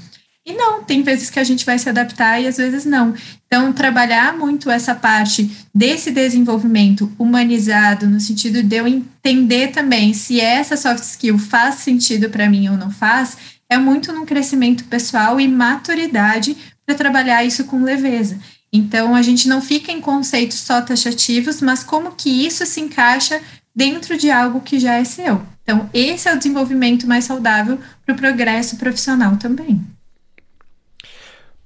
E 0.45 0.53
não, 0.53 0.85
tem 0.85 1.03
vezes 1.03 1.29
que 1.29 1.41
a 1.41 1.45
gente 1.45 1.67
vai 1.67 1.77
se 1.77 1.89
adaptar 1.89 2.41
e 2.41 2.47
às 2.47 2.57
vezes 2.57 2.85
não. 2.85 3.15
Então, 3.47 3.73
trabalhar 3.73 4.37
muito 4.37 4.71
essa 4.71 4.95
parte 4.95 5.51
desse 5.75 6.13
desenvolvimento 6.13 7.13
humanizado, 7.19 8.07
no 8.07 8.21
sentido 8.21 8.63
de 8.63 8.77
eu 8.77 8.87
entender 8.87 9.73
também 9.73 10.15
se 10.15 10.41
essa 10.41 10.77
soft 10.77 11.03
skill 11.03 11.37
faz 11.37 11.77
sentido 11.77 12.31
para 12.31 12.49
mim 12.49 12.69
ou 12.69 12.77
não 12.77 12.93
faz, 12.93 13.37
é 13.69 13.77
muito 13.77 14.13
num 14.13 14.25
crescimento 14.25 14.85
pessoal 14.85 15.41
e 15.41 15.49
maturidade 15.49 16.57
para 16.87 16.95
trabalhar 16.95 17.45
isso 17.45 17.65
com 17.65 17.83
leveza. 17.83 18.39
Então, 18.77 19.15
a 19.15 19.23
gente 19.23 19.49
não 19.49 19.61
fica 19.61 19.91
em 19.91 20.01
conceitos 20.01 20.59
só 20.59 20.81
taxativos, 20.81 21.61
mas 21.61 21.83
como 21.83 22.13
que 22.13 22.29
isso 22.47 22.65
se 22.67 22.81
encaixa 22.81 23.41
dentro 23.75 24.17
de 24.17 24.31
algo 24.31 24.61
que 24.61 24.79
já 24.79 24.95
é 24.95 25.05
seu. 25.05 25.43
Então, 25.63 25.91
esse 25.93 26.29
é 26.29 26.35
o 26.35 26.39
desenvolvimento 26.39 27.07
mais 27.07 27.25
saudável 27.25 27.79
para 28.05 28.15
o 28.15 28.19
progresso 28.19 28.77
profissional 28.77 29.37
também. 29.37 29.81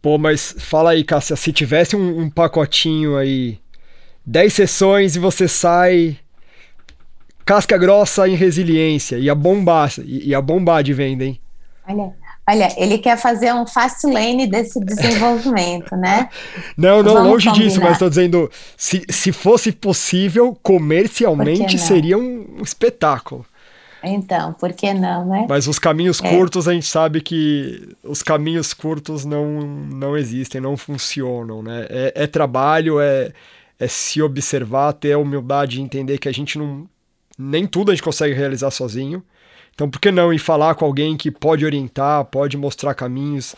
Pô, 0.00 0.16
mas 0.16 0.54
fala 0.58 0.92
aí, 0.92 1.04
Cássia, 1.04 1.36
se 1.36 1.52
tivesse 1.52 1.94
um, 1.94 2.20
um 2.20 2.30
pacotinho 2.30 3.16
aí, 3.16 3.58
10 4.24 4.52
sessões 4.52 5.16
e 5.16 5.18
você 5.18 5.46
sai 5.46 6.18
casca 7.44 7.76
grossa 7.76 8.28
em 8.28 8.34
resiliência, 8.34 9.18
ia 9.18 9.34
bombar, 9.34 9.92
ia 10.04 10.40
bombar 10.40 10.82
de 10.82 10.92
venda, 10.92 11.24
hein? 11.24 11.40
Olha, 11.86 12.12
olha, 12.50 12.68
ele 12.76 12.98
quer 12.98 13.16
fazer 13.16 13.54
um 13.54 13.66
fast 13.66 14.06
lane 14.06 14.46
desse 14.46 14.80
desenvolvimento, 14.80 15.96
né? 15.96 16.28
Não, 16.76 17.02
não, 17.02 17.14
Vamos 17.14 17.30
longe 17.30 17.48
combinar. 17.48 17.64
disso, 17.64 17.80
mas 17.80 17.92
estou 17.92 18.08
dizendo, 18.08 18.50
se, 18.76 19.04
se 19.08 19.32
fosse 19.32 19.70
possível, 19.70 20.56
comercialmente 20.62 21.78
seria 21.78 22.16
um 22.16 22.58
espetáculo. 22.62 23.44
Então, 24.02 24.54
por 24.54 24.72
que 24.72 24.94
não, 24.94 25.26
né? 25.26 25.46
Mas 25.48 25.66
os 25.66 25.78
caminhos 25.78 26.22
é. 26.22 26.30
curtos, 26.30 26.66
a 26.66 26.72
gente 26.72 26.86
sabe 26.86 27.20
que 27.20 27.94
os 28.02 28.22
caminhos 28.22 28.72
curtos 28.72 29.26
não, 29.26 29.60
não 29.60 30.16
existem, 30.16 30.60
não 30.60 30.76
funcionam, 30.76 31.62
né? 31.62 31.86
É, 31.90 32.12
é 32.14 32.26
trabalho, 32.26 32.98
é, 32.98 33.30
é 33.78 33.86
se 33.86 34.22
observar, 34.22 34.94
ter 34.94 35.12
a 35.12 35.18
humildade 35.18 35.76
de 35.76 35.82
entender 35.82 36.16
que 36.18 36.28
a 36.28 36.32
gente 36.32 36.58
não. 36.58 36.88
Nem 37.38 37.66
tudo 37.66 37.90
a 37.90 37.94
gente 37.94 38.02
consegue 38.02 38.34
realizar 38.34 38.70
sozinho. 38.70 39.22
Então, 39.80 39.88
por 39.88 39.98
que 39.98 40.10
não 40.10 40.30
ir 40.30 40.38
falar 40.38 40.74
com 40.74 40.84
alguém 40.84 41.16
que 41.16 41.30
pode 41.30 41.64
orientar, 41.64 42.26
pode 42.26 42.54
mostrar 42.54 42.92
caminhos 42.92 43.56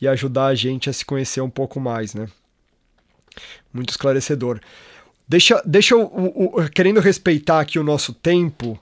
e 0.00 0.06
ajudar 0.06 0.46
a 0.46 0.54
gente 0.54 0.88
a 0.88 0.92
se 0.92 1.04
conhecer 1.04 1.40
um 1.40 1.50
pouco 1.50 1.80
mais, 1.80 2.14
né? 2.14 2.28
Muito 3.74 3.90
esclarecedor. 3.90 4.60
Deixa, 5.26 5.60
deixa 5.66 5.96
eu, 5.96 6.08
querendo 6.72 7.00
respeitar 7.00 7.58
aqui 7.58 7.80
o 7.80 7.82
nosso 7.82 8.12
tempo, 8.12 8.78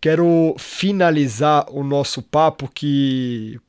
quero 0.00 0.56
finalizar 0.58 1.64
o 1.70 1.84
nosso 1.84 2.20
papo 2.20 2.68
que 2.74 3.60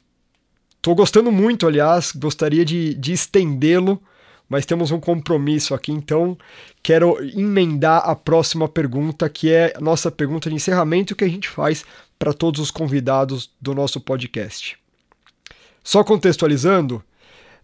estou 0.77 0.95
gostando 0.95 1.31
muito, 1.31 1.67
aliás, 1.67 2.11
gostaria 2.11 2.65
de, 2.65 2.95
de 2.95 3.13
estendê-lo, 3.13 4.01
mas 4.49 4.65
temos 4.65 4.89
um 4.89 4.99
compromisso 4.99 5.75
aqui, 5.75 5.91
então 5.91 6.35
quero 6.81 7.23
emendar 7.37 8.01
a 8.03 8.15
próxima 8.15 8.67
pergunta, 8.67 9.29
que 9.29 9.51
é 9.51 9.73
a 9.75 9.79
nossa 9.79 10.09
pergunta 10.09 10.49
de 10.49 10.55
encerramento 10.55 11.15
que 11.15 11.23
a 11.23 11.29
gente 11.29 11.47
faz 11.47 11.85
para 12.17 12.33
todos 12.33 12.59
os 12.59 12.71
convidados 12.71 13.49
do 13.61 13.73
nosso 13.73 13.99
podcast. 13.99 14.77
Só 15.83 16.03
contextualizando, 16.03 17.03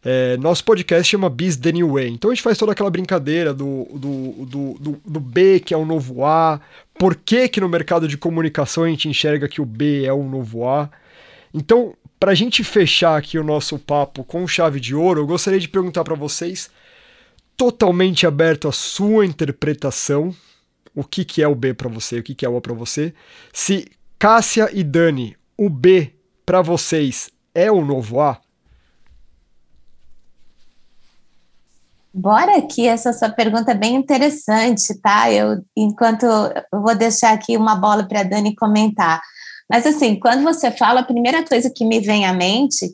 é, 0.05 0.35
nosso 0.37 0.63
podcast 0.65 1.09
chama 1.09 1.29
Biz 1.29 1.57
The 1.57 1.71
New 1.71 1.93
Way. 1.93 2.09
Então 2.09 2.29
a 2.29 2.33
gente 2.33 2.43
faz 2.43 2.57
toda 2.57 2.73
aquela 2.73 2.89
brincadeira 2.89 3.53
do, 3.53 3.87
do, 3.93 4.45
do, 4.45 4.73
do, 4.79 5.01
do 5.05 5.19
B, 5.19 5.59
que 5.59 5.73
é 5.73 5.77
o 5.77 5.85
novo 5.85 6.25
A, 6.25 6.59
por 6.95 7.15
que, 7.15 7.47
que 7.47 7.61
no 7.61 7.69
mercado 7.69 8.07
de 8.07 8.17
comunicação 8.17 8.83
a 8.83 8.89
gente 8.89 9.07
enxerga 9.07 9.47
que 9.47 9.61
o 9.61 9.65
B 9.65 10.05
é 10.05 10.11
o 10.11 10.23
novo 10.23 10.67
A. 10.67 10.89
Então, 11.53 11.95
para 12.19 12.31
a 12.31 12.35
gente 12.35 12.63
fechar 12.63 13.17
aqui 13.17 13.37
o 13.37 13.43
nosso 13.43 13.77
papo 13.79 14.23
com 14.23 14.47
chave 14.47 14.79
de 14.79 14.95
ouro, 14.95 15.21
eu 15.21 15.27
gostaria 15.27 15.59
de 15.59 15.67
perguntar 15.67 16.03
para 16.03 16.15
vocês, 16.15 16.69
totalmente 17.55 18.25
aberto 18.25 18.67
à 18.67 18.71
sua 18.71 19.25
interpretação, 19.25 20.35
o 20.95 21.03
que, 21.03 21.25
que 21.25 21.41
é 21.41 21.47
o 21.47 21.55
B 21.55 21.73
para 21.73 21.89
você, 21.89 22.19
o 22.19 22.23
que, 22.23 22.35
que 22.35 22.45
é 22.45 22.49
o 22.49 22.57
A 22.57 22.61
para 22.61 22.73
você, 22.73 23.13
se 23.51 23.91
Cássia 24.23 24.69
e 24.71 24.85
Dani, 24.85 25.35
o 25.57 25.69
B 25.69 26.15
para 26.45 26.61
vocês 26.61 27.29
é 27.53 27.69
o 27.69 27.83
novo 27.83 28.21
A? 28.21 28.39
Bora 32.13 32.57
aqui, 32.57 32.87
essa 32.87 33.11
sua 33.11 33.27
pergunta 33.27 33.71
é 33.71 33.75
bem 33.75 33.95
interessante, 33.95 34.97
tá? 35.01 35.29
Eu, 35.29 35.61
enquanto 35.75 36.23
eu 36.23 36.81
vou 36.81 36.95
deixar 36.95 37.33
aqui 37.33 37.57
uma 37.57 37.75
bola 37.75 38.07
para 38.07 38.21
a 38.21 38.23
Dani 38.23 38.55
comentar. 38.55 39.19
Mas 39.69 39.85
assim, 39.85 40.17
quando 40.17 40.41
você 40.41 40.71
fala, 40.71 41.01
a 41.01 41.05
primeira 41.05 41.45
coisa 41.45 41.69
que 41.69 41.83
me 41.83 41.99
vem 41.99 42.25
à 42.25 42.31
mente 42.31 42.93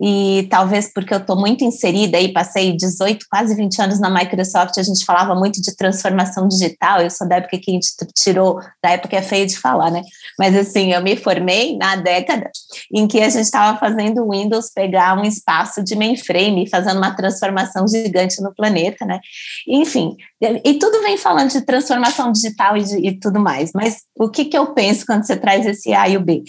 e 0.00 0.46
talvez 0.50 0.92
porque 0.92 1.14
eu 1.14 1.18
estou 1.18 1.36
muito 1.36 1.64
inserida 1.64 2.18
aí, 2.18 2.32
passei 2.32 2.76
18, 2.76 3.24
quase 3.30 3.54
20 3.54 3.80
anos 3.80 4.00
na 4.00 4.10
Microsoft, 4.10 4.76
a 4.76 4.82
gente 4.82 5.04
falava 5.04 5.34
muito 5.34 5.60
de 5.60 5.74
transformação 5.74 6.46
digital, 6.46 7.00
eu 7.00 7.10
sou 7.10 7.26
da 7.26 7.36
época 7.36 7.58
que 7.58 7.70
a 7.70 7.74
gente 7.74 7.88
tirou, 8.14 8.60
da 8.82 8.90
época 8.90 9.16
é 9.16 9.22
feio 9.22 9.46
de 9.46 9.58
falar, 9.58 9.90
né? 9.90 10.02
Mas 10.38 10.54
assim, 10.54 10.92
eu 10.92 11.02
me 11.02 11.16
formei 11.16 11.76
na 11.78 11.96
década 11.96 12.50
em 12.92 13.06
que 13.06 13.20
a 13.20 13.28
gente 13.30 13.44
estava 13.44 13.78
fazendo 13.78 14.22
o 14.22 14.30
Windows 14.30 14.70
pegar 14.74 15.18
um 15.18 15.24
espaço 15.24 15.82
de 15.82 15.96
mainframe, 15.96 16.68
fazendo 16.68 16.98
uma 16.98 17.14
transformação 17.16 17.88
gigante 17.88 18.42
no 18.42 18.54
planeta, 18.54 19.06
né? 19.06 19.18
Enfim, 19.66 20.14
e 20.40 20.74
tudo 20.74 21.00
vem 21.02 21.16
falando 21.16 21.50
de 21.50 21.62
transformação 21.62 22.30
digital 22.32 22.76
e, 22.76 22.84
de, 22.84 22.96
e 22.98 23.18
tudo 23.18 23.40
mais, 23.40 23.70
mas 23.74 24.02
o 24.18 24.28
que, 24.28 24.44
que 24.44 24.58
eu 24.58 24.74
penso 24.74 25.06
quando 25.06 25.26
você 25.26 25.36
traz 25.36 25.64
esse 25.64 25.94
A 25.94 26.06
e 26.06 26.16
o 26.16 26.20
B? 26.20 26.42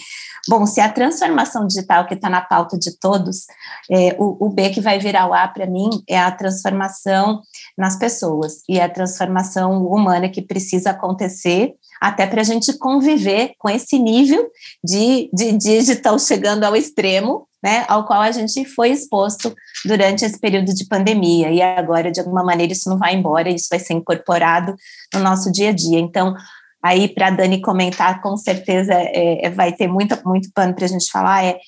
Bom, 0.48 0.64
se 0.64 0.80
a 0.80 0.90
transformação 0.90 1.66
digital 1.66 2.06
que 2.06 2.14
está 2.14 2.30
na 2.30 2.40
pauta 2.40 2.78
de 2.78 2.98
todos, 2.98 3.44
é, 3.90 4.16
o, 4.18 4.46
o, 4.46 4.48
B 4.48 4.70
que 4.70 4.80
vai 4.80 4.98
virar 4.98 5.28
o 5.28 5.34
A 5.34 5.46
para 5.46 5.66
mim 5.66 5.90
é 6.08 6.18
a 6.18 6.30
transformação 6.30 7.42
nas 7.76 7.98
pessoas 7.98 8.62
e 8.66 8.80
a 8.80 8.88
transformação 8.88 9.86
humana 9.86 10.28
que 10.28 10.40
precisa 10.40 10.90
acontecer 10.90 11.74
até 12.00 12.26
para 12.26 12.40
a 12.40 12.44
gente 12.44 12.76
conviver 12.78 13.52
com 13.58 13.68
esse 13.68 13.98
nível 13.98 14.48
de, 14.82 15.28
de 15.34 15.52
digital 15.52 16.18
chegando 16.18 16.64
ao 16.64 16.74
extremo, 16.74 17.46
né, 17.62 17.84
ao 17.88 18.06
qual 18.06 18.22
a 18.22 18.30
gente 18.30 18.64
foi 18.64 18.90
exposto 18.90 19.54
durante 19.84 20.24
esse 20.24 20.38
período 20.38 20.72
de 20.72 20.86
pandemia. 20.86 21.50
E 21.50 21.60
agora, 21.60 22.10
de 22.10 22.20
alguma 22.20 22.42
maneira, 22.42 22.72
isso 22.72 22.88
não 22.88 22.96
vai 22.96 23.14
embora, 23.14 23.50
isso 23.50 23.66
vai 23.68 23.80
ser 23.80 23.94
incorporado 23.94 24.74
no 25.12 25.20
nosso 25.20 25.50
dia 25.50 25.70
a 25.70 25.72
dia. 25.72 25.98
Então, 25.98 26.34
aí 26.82 27.08
para 27.08 27.28
a 27.28 27.30
Dani 27.30 27.60
comentar, 27.60 28.20
com 28.20 28.36
certeza 28.36 28.94
é, 28.94 29.46
é, 29.46 29.50
vai 29.50 29.72
ter 29.72 29.88
muito, 29.88 30.16
muito 30.26 30.50
pano 30.52 30.74
para 30.74 30.84
a 30.84 30.88
gente 30.88 31.10
falar, 31.10 31.44
é, 31.44 31.58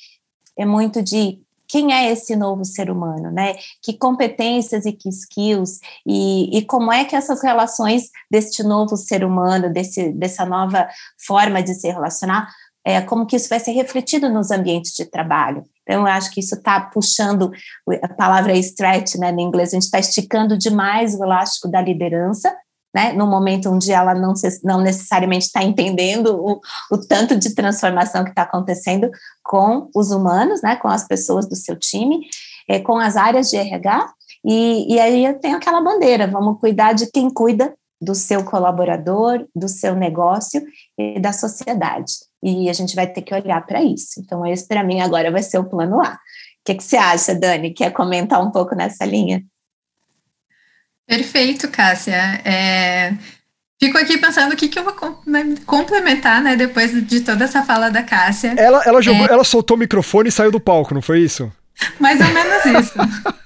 é 0.58 0.64
muito 0.64 1.02
de 1.02 1.40
quem 1.70 1.92
é 1.92 2.10
esse 2.10 2.34
novo 2.34 2.64
ser 2.64 2.90
humano, 2.90 3.30
né? 3.30 3.54
Que 3.80 3.96
competências 3.96 4.84
e 4.84 4.92
que 4.92 5.08
skills 5.08 5.78
e, 6.04 6.58
e 6.58 6.64
como 6.64 6.92
é 6.92 7.04
que 7.04 7.14
essas 7.14 7.42
relações 7.42 8.10
deste 8.28 8.64
novo 8.64 8.96
ser 8.96 9.24
humano, 9.24 9.72
desse, 9.72 10.10
dessa 10.12 10.44
nova 10.44 10.88
forma 11.24 11.62
de 11.62 11.74
se 11.74 11.88
relacionar, 11.88 12.48
é, 12.84 13.00
como 13.00 13.24
que 13.24 13.36
isso 13.36 13.48
vai 13.48 13.60
ser 13.60 13.72
refletido 13.72 14.28
nos 14.28 14.50
ambientes 14.50 14.92
de 14.92 15.04
trabalho. 15.04 15.62
Então, 15.82 16.00
eu 16.02 16.06
acho 16.06 16.30
que 16.32 16.40
isso 16.40 16.56
está 16.56 16.80
puxando, 16.80 17.50
a 18.02 18.08
palavra 18.08 18.56
stretch, 18.56 19.16
né, 19.16 19.30
no 19.30 19.40
inglês, 19.40 19.70
a 19.70 19.76
gente 19.76 19.84
está 19.84 19.98
esticando 19.98 20.56
demais 20.56 21.14
o 21.14 21.24
elástico 21.24 21.68
da 21.68 21.80
liderança, 21.80 22.54
né, 22.94 23.12
no 23.12 23.26
momento 23.26 23.70
onde 23.70 23.92
ela 23.92 24.14
não, 24.14 24.34
não 24.64 24.80
necessariamente 24.80 25.46
está 25.46 25.62
entendendo 25.62 26.36
o, 26.36 26.60
o, 26.90 26.98
tanto 26.98 27.36
de 27.36 27.54
transformação 27.54 28.24
que 28.24 28.30
está 28.30 28.42
acontecendo 28.42 29.10
com 29.42 29.88
os 29.94 30.10
humanos, 30.10 30.60
né, 30.62 30.76
com 30.76 30.88
as 30.88 31.06
pessoas 31.06 31.48
do 31.48 31.56
seu 31.56 31.78
time, 31.78 32.20
é, 32.68 32.80
com 32.80 32.98
as 32.98 33.16
áreas 33.16 33.48
de 33.48 33.56
RH, 33.56 34.12
e, 34.44 34.94
e 34.94 34.98
aí 34.98 35.24
eu 35.24 35.38
tenho 35.38 35.56
aquela 35.56 35.80
bandeira, 35.80 36.26
vamos 36.26 36.58
cuidar 36.58 36.92
de 36.92 37.10
quem 37.10 37.30
cuida 37.30 37.74
do 38.00 38.14
seu 38.14 38.42
colaborador, 38.44 39.46
do 39.54 39.68
seu 39.68 39.94
negócio 39.94 40.62
e 40.98 41.20
da 41.20 41.32
sociedade. 41.32 42.12
E 42.42 42.70
a 42.70 42.72
gente 42.72 42.96
vai 42.96 43.06
ter 43.06 43.20
que 43.20 43.34
olhar 43.34 43.64
para 43.66 43.82
isso. 43.82 44.18
Então, 44.18 44.46
esse 44.46 44.66
para 44.66 44.82
mim 44.82 45.00
agora 45.00 45.30
vai 45.30 45.42
ser 45.42 45.58
o 45.58 45.68
plano 45.68 46.00
A. 46.00 46.14
O 46.14 46.18
que, 46.64 46.74
que 46.74 46.82
você 46.82 46.96
acha, 46.96 47.34
Dani? 47.34 47.72
Quer 47.72 47.92
comentar 47.92 48.42
um 48.42 48.50
pouco 48.50 48.74
nessa 48.74 49.04
linha? 49.04 49.44
Perfeito, 51.10 51.66
Cássia. 51.66 52.40
É, 52.44 53.14
fico 53.82 53.98
aqui 53.98 54.16
pensando 54.16 54.52
o 54.52 54.56
que, 54.56 54.68
que 54.68 54.78
eu 54.78 54.84
vou 54.84 54.94
complementar, 55.66 56.40
né, 56.40 56.54
depois 56.54 56.92
de 57.04 57.20
toda 57.22 57.42
essa 57.42 57.64
fala 57.64 57.90
da 57.90 58.00
Cássia. 58.00 58.54
Ela, 58.56 58.80
ela, 58.86 59.02
jogou, 59.02 59.26
é... 59.26 59.32
ela 59.32 59.42
soltou 59.42 59.76
o 59.76 59.80
microfone 59.80 60.28
e 60.28 60.32
saiu 60.32 60.52
do 60.52 60.60
palco, 60.60 60.94
não 60.94 61.02
foi 61.02 61.18
isso? 61.18 61.52
Mais 61.98 62.20
ou 62.20 62.28
menos 62.28 62.64
isso. 62.64 62.94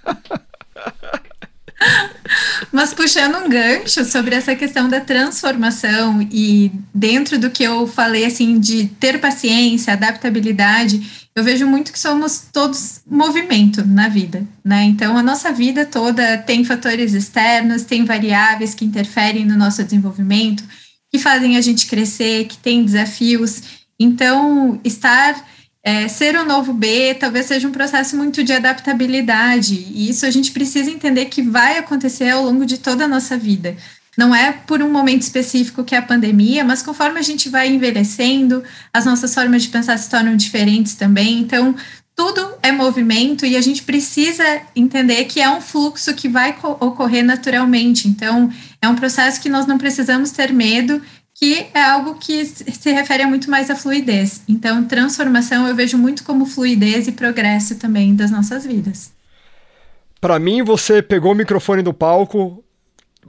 Mas 2.85 2.93
puxando 2.93 3.43
um 3.43 3.49
gancho 3.49 4.05
sobre 4.05 4.35
essa 4.35 4.55
questão 4.55 4.91
da 4.91 5.01
transformação 5.01 6.21
e 6.31 6.71
dentro 6.93 7.39
do 7.39 7.49
que 7.49 7.63
eu 7.65 7.87
falei 7.87 8.27
assim 8.27 8.61
de 8.61 8.89
ter 9.01 9.19
paciência, 9.19 9.95
adaptabilidade, 9.95 11.27
eu 11.35 11.43
vejo 11.43 11.67
muito 11.67 11.91
que 11.91 11.99
somos 11.99 12.43
todos 12.53 13.01
movimento 13.07 13.83
na 13.87 14.09
vida, 14.09 14.47
né? 14.63 14.85
Então 14.85 15.17
a 15.17 15.23
nossa 15.23 15.51
vida 15.51 15.87
toda 15.87 16.37
tem 16.37 16.63
fatores 16.63 17.15
externos, 17.15 17.85
tem 17.85 18.05
variáveis 18.05 18.75
que 18.75 18.85
interferem 18.85 19.47
no 19.47 19.57
nosso 19.57 19.83
desenvolvimento, 19.83 20.63
que 21.11 21.19
fazem 21.19 21.57
a 21.57 21.63
gente 21.63 21.87
crescer, 21.87 22.45
que 22.45 22.59
tem 22.59 22.85
desafios. 22.85 23.63
Então 23.99 24.79
estar 24.85 25.43
é, 25.85 26.09
ser 26.09 26.35
o 26.35 26.47
novo 26.47 26.73
B 26.73 27.15
talvez 27.15 27.45
seja 27.45 27.69
um 27.69 27.73
processo 27.73 28.17
muito 28.17 28.43
de 28.43 28.55
adaptabilidade, 28.55 29.75
e 29.75 30.09
isso 30.09 30.25
a 30.25 30.31
gente 30.31 30.51
precisa 30.51 30.91
entender 30.91 31.27
que 31.27 31.43
vai 31.43 31.77
acontecer 31.77 32.31
ao 32.31 32.43
longo 32.43 32.65
de 32.65 32.79
toda 32.79 33.05
a 33.05 33.09
nossa 33.09 33.37
vida. 33.37 33.77
Não 34.17 34.35
é 34.35 34.53
por 34.53 34.81
um 34.81 34.91
momento 34.91 35.23
específico 35.23 35.85
que 35.85 35.95
é 35.95 35.99
a 35.99 36.03
pandemia, 36.03 36.65
mas 36.65 36.83
conforme 36.83 37.19
a 37.19 37.23
gente 37.23 37.51
vai 37.51 37.69
envelhecendo, 37.69 38.63
as 38.93 39.05
nossas 39.05 39.35
formas 39.35 39.65
de 39.65 39.69
pensar 39.69 39.99
se 39.99 40.09
tornam 40.09 40.37
diferentes 40.37 40.95
também. 40.95 41.41
Então, 41.41 41.75
tudo 42.17 42.55
é 42.63 42.71
movimento 42.71 43.45
e 43.45 43.57
a 43.57 43.61
gente 43.61 43.83
precisa 43.83 44.45
entender 44.75 45.25
que 45.25 45.41
é 45.41 45.51
um 45.51 45.61
fluxo 45.61 46.15
que 46.15 46.29
vai 46.29 46.57
ocorrer 46.81 47.25
naturalmente. 47.25 48.07
Então, 48.07 48.51
é 48.81 48.89
um 48.89 48.95
processo 48.95 49.41
que 49.41 49.49
nós 49.49 49.67
não 49.67 49.77
precisamos 49.77 50.31
ter 50.31 50.53
medo, 50.53 51.03
que 51.35 51.67
é 51.75 51.83
algo 51.83 52.15
que 52.15 52.45
se 52.45 52.93
refere 52.93 53.27
muito 53.27 53.51
mais 53.51 53.69
à 53.69 53.75
fluidez. 53.75 54.43
Então, 54.49 54.85
transformação 54.85 55.67
eu 55.67 55.75
vejo 55.75 55.99
muito 55.99 56.23
como 56.23 56.47
fluidez 56.47 57.09
e 57.09 57.13
progresso 57.13 57.75
também 57.77 58.15
das 58.15 58.31
nossas 58.31 58.65
vidas. 58.65 59.13
Para 60.21 60.39
mim, 60.39 60.63
você 60.63 61.03
pegou 61.03 61.33
o 61.33 61.35
microfone 61.35 61.83
do 61.83 61.93
palco, 61.93 62.65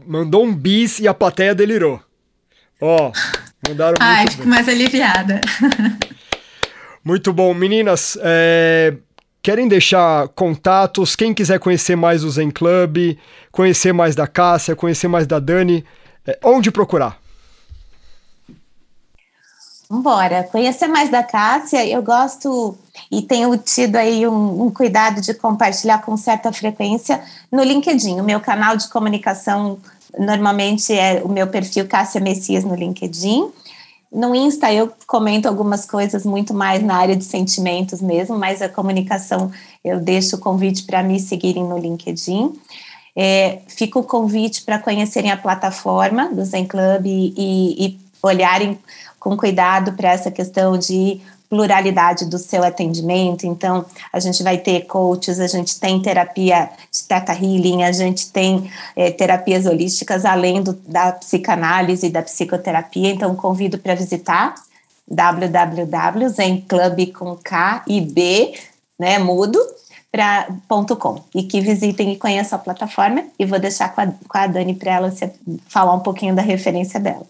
mandou 0.05 0.45
um 0.45 0.53
bis 0.53 0.99
e 0.99 1.07
a 1.07 1.13
plateia 1.13 1.55
delirou. 1.55 1.99
Ó, 2.79 3.09
oh, 3.09 3.67
mandaram 3.67 3.95
Ai, 3.99 4.19
muito 4.19 4.31
fico 4.31 4.43
bem. 4.43 4.49
mais 4.51 4.69
aliviada. 4.69 5.41
muito 7.03 7.33
bom. 7.33 7.53
Meninas, 7.55 8.17
é, 8.21 8.95
querem 9.41 9.67
deixar 9.67 10.27
contatos? 10.29 11.15
Quem 11.15 11.33
quiser 11.33 11.57
conhecer 11.59 11.95
mais 11.95 12.23
o 12.23 12.29
Zen 12.29 12.51
Club, 12.51 13.17
conhecer 13.51 13.93
mais 13.93 14.15
da 14.15 14.27
Cássia, 14.27 14.75
conhecer 14.75 15.07
mais 15.07 15.25
da 15.25 15.39
Dani, 15.39 15.83
é, 16.25 16.37
onde 16.43 16.69
procurar? 16.69 17.24
Vambora, 19.89 20.43
conhecer 20.51 20.87
mais 20.87 21.09
da 21.11 21.21
Cássia, 21.21 21.85
eu 21.85 22.01
gosto 22.01 22.75
e 23.11 23.21
tenho 23.21 23.55
tido 23.57 23.95
aí 23.97 24.27
um, 24.27 24.63
um, 24.63 24.71
cuidado 24.71 25.21
de 25.21 25.33
compartilhar 25.33 25.99
com 25.99 26.17
certa 26.17 26.51
frequência 26.51 27.21
no 27.51 27.63
LinkedIn, 27.63 28.19
o 28.19 28.23
meu 28.23 28.39
canal 28.39 28.75
de 28.75 28.89
comunicação 28.89 29.77
normalmente 30.17 30.91
é 30.91 31.21
o 31.23 31.29
meu 31.29 31.47
perfil 31.47 31.87
Cássia 31.87 32.19
Messias 32.19 32.63
no 32.63 32.73
LinkedIn. 32.73 33.51
No 34.11 34.33
Insta 34.33 34.73
eu 34.73 34.91
comento 35.05 35.47
algumas 35.47 35.85
coisas 35.85 36.25
muito 36.25 36.53
mais 36.53 36.81
na 36.81 36.95
área 36.95 37.15
de 37.15 37.23
sentimentos 37.23 38.01
mesmo, 38.01 38.37
mas 38.39 38.61
a 38.61 38.69
comunicação 38.69 39.51
eu 39.83 39.99
deixo 39.99 40.37
o 40.37 40.39
convite 40.39 40.83
para 40.83 41.03
me 41.03 41.19
seguirem 41.19 41.63
no 41.63 41.77
LinkedIn. 41.77 42.53
É, 43.15 43.59
fica 43.67 43.99
o 43.99 44.03
convite 44.03 44.63
para 44.63 44.79
conhecerem 44.79 45.31
a 45.31 45.37
plataforma 45.37 46.29
do 46.33 46.43
Zen 46.43 46.65
Club 46.65 47.05
e, 47.05 47.33
e, 47.37 47.85
e 47.85 47.99
olharem 48.23 48.79
com 49.25 49.35
cuidado 49.35 49.93
para 49.93 50.11
essa 50.11 50.29
questão 50.29 50.77
de 50.77 51.19
pluralidade 51.49 52.25
do 52.25 52.37
seu 52.37 52.63
atendimento. 52.63 53.47
Então, 53.47 53.83
a 54.13 54.19
gente 54.19 54.43
vai 54.43 54.59
ter 54.59 54.81
coaches, 54.81 55.39
a 55.39 55.47
gente 55.47 55.79
tem 55.79 55.99
terapia 55.99 56.69
de 56.91 57.01
Teta 57.05 57.33
Healing, 57.33 57.81
a 57.81 57.91
gente 57.91 58.31
tem 58.31 58.69
é, 58.95 59.09
terapias 59.09 59.65
holísticas 59.65 60.25
além 60.25 60.61
do, 60.61 60.73
da 60.73 61.11
psicanálise 61.11 62.05
e 62.05 62.11
da 62.11 62.21
psicoterapia. 62.21 63.09
Então, 63.09 63.35
convido 63.35 63.79
para 63.79 63.95
visitar 63.95 64.53
www.zenclub 65.09 67.07
com 67.07 67.35
K 67.37 67.83
B, 67.87 68.53
né, 68.99 69.17
mudo, 69.17 69.59
pra, 70.11 70.49
ponto 70.67 70.95
.com, 70.95 71.23
e 71.33 71.41
que 71.41 71.61
visitem 71.61 72.11
e 72.11 72.15
conheçam 72.15 72.59
a 72.59 72.61
plataforma 72.61 73.23
e 73.39 73.45
vou 73.45 73.57
deixar 73.57 73.89
com 73.89 74.01
a, 74.01 74.05
com 74.05 74.37
a 74.37 74.45
Dani 74.45 74.75
para 74.75 74.93
ela 74.93 75.11
falar 75.67 75.95
um 75.95 76.01
pouquinho 76.01 76.35
da 76.35 76.43
referência 76.43 76.99
dela. 76.99 77.25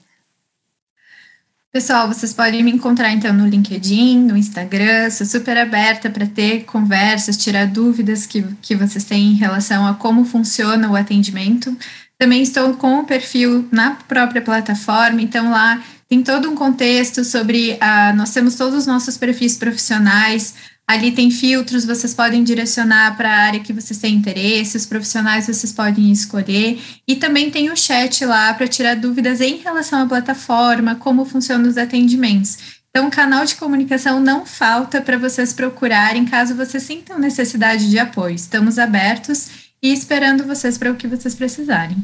Pessoal, 1.76 2.08
vocês 2.08 2.34
podem 2.34 2.64
me 2.64 2.72
encontrar 2.72 3.12
então 3.12 3.34
no 3.34 3.46
LinkedIn, 3.46 4.20
no 4.20 4.38
Instagram, 4.38 5.10
sou 5.10 5.28
super 5.28 5.58
aberta 5.58 6.10
para 6.10 6.26
ter 6.26 6.64
conversas, 6.64 7.36
tirar 7.36 7.68
dúvidas 7.68 8.26
que, 8.26 8.42
que 8.62 8.78
vocês 8.78 9.04
têm 9.04 9.34
em 9.34 9.36
relação 9.36 9.86
a 9.86 9.94
como 9.94 10.24
funciona 10.24 10.90
o 10.90 10.96
atendimento. 10.96 11.78
Também 12.18 12.42
estou 12.42 12.76
com 12.76 13.00
o 13.00 13.04
perfil 13.04 13.68
na 13.74 13.92
própria 13.92 14.42
plataforma, 14.42 15.22
então 15.22 15.52
lá 15.52 15.84
tem 16.08 16.24
todo 16.24 16.50
um 16.50 16.56
contexto 16.56 17.26
sobre. 17.26 17.78
a. 17.82 18.14
nós 18.14 18.32
temos 18.32 18.56
todos 18.56 18.74
os 18.74 18.88
nossos 18.88 19.18
perfis 19.18 19.58
profissionais, 19.58 20.56
Ali 20.88 21.12
tem 21.12 21.32
filtros, 21.32 21.84
vocês 21.84 22.14
podem 22.14 22.44
direcionar 22.44 23.18
para 23.18 23.28
a 23.28 23.40
área 23.40 23.60
que 23.60 23.74
vocês 23.74 24.00
têm 24.00 24.14
interesse, 24.14 24.78
os 24.78 24.86
profissionais 24.86 25.48
vocês 25.48 25.74
podem 25.74 26.12
escolher, 26.12 26.80
e 27.08 27.16
também 27.16 27.50
tem 27.50 27.72
o 27.72 27.76
chat 27.76 28.24
lá 28.24 28.54
para 28.54 28.68
tirar 28.68 28.96
dúvidas 28.96 29.42
em 29.42 29.58
relação 29.58 30.04
à 30.04 30.06
plataforma, 30.06 30.96
como 30.96 31.26
funcionam 31.26 31.68
os 31.68 31.78
atendimentos. 31.78 32.76
Então, 32.92 33.08
o 33.08 33.12
canal 33.12 33.44
de 33.46 33.56
comunicação 33.56 34.22
não 34.22 34.46
falta 34.46 35.02
para 35.02 35.18
vocês 35.18 35.52
procurarem 35.52 36.24
caso 36.24 36.56
vocês 36.56 36.84
sintam 36.84 37.20
necessidade 37.20 37.90
de 37.90 37.98
apoio. 37.98 38.36
Estamos 38.36 38.78
abertos 38.78 39.50
e 39.82 39.92
esperando 39.92 40.46
vocês 40.46 40.78
para 40.78 40.92
o 40.92 40.96
que 40.96 41.08
vocês 41.08 41.36
precisarem. 41.36 41.98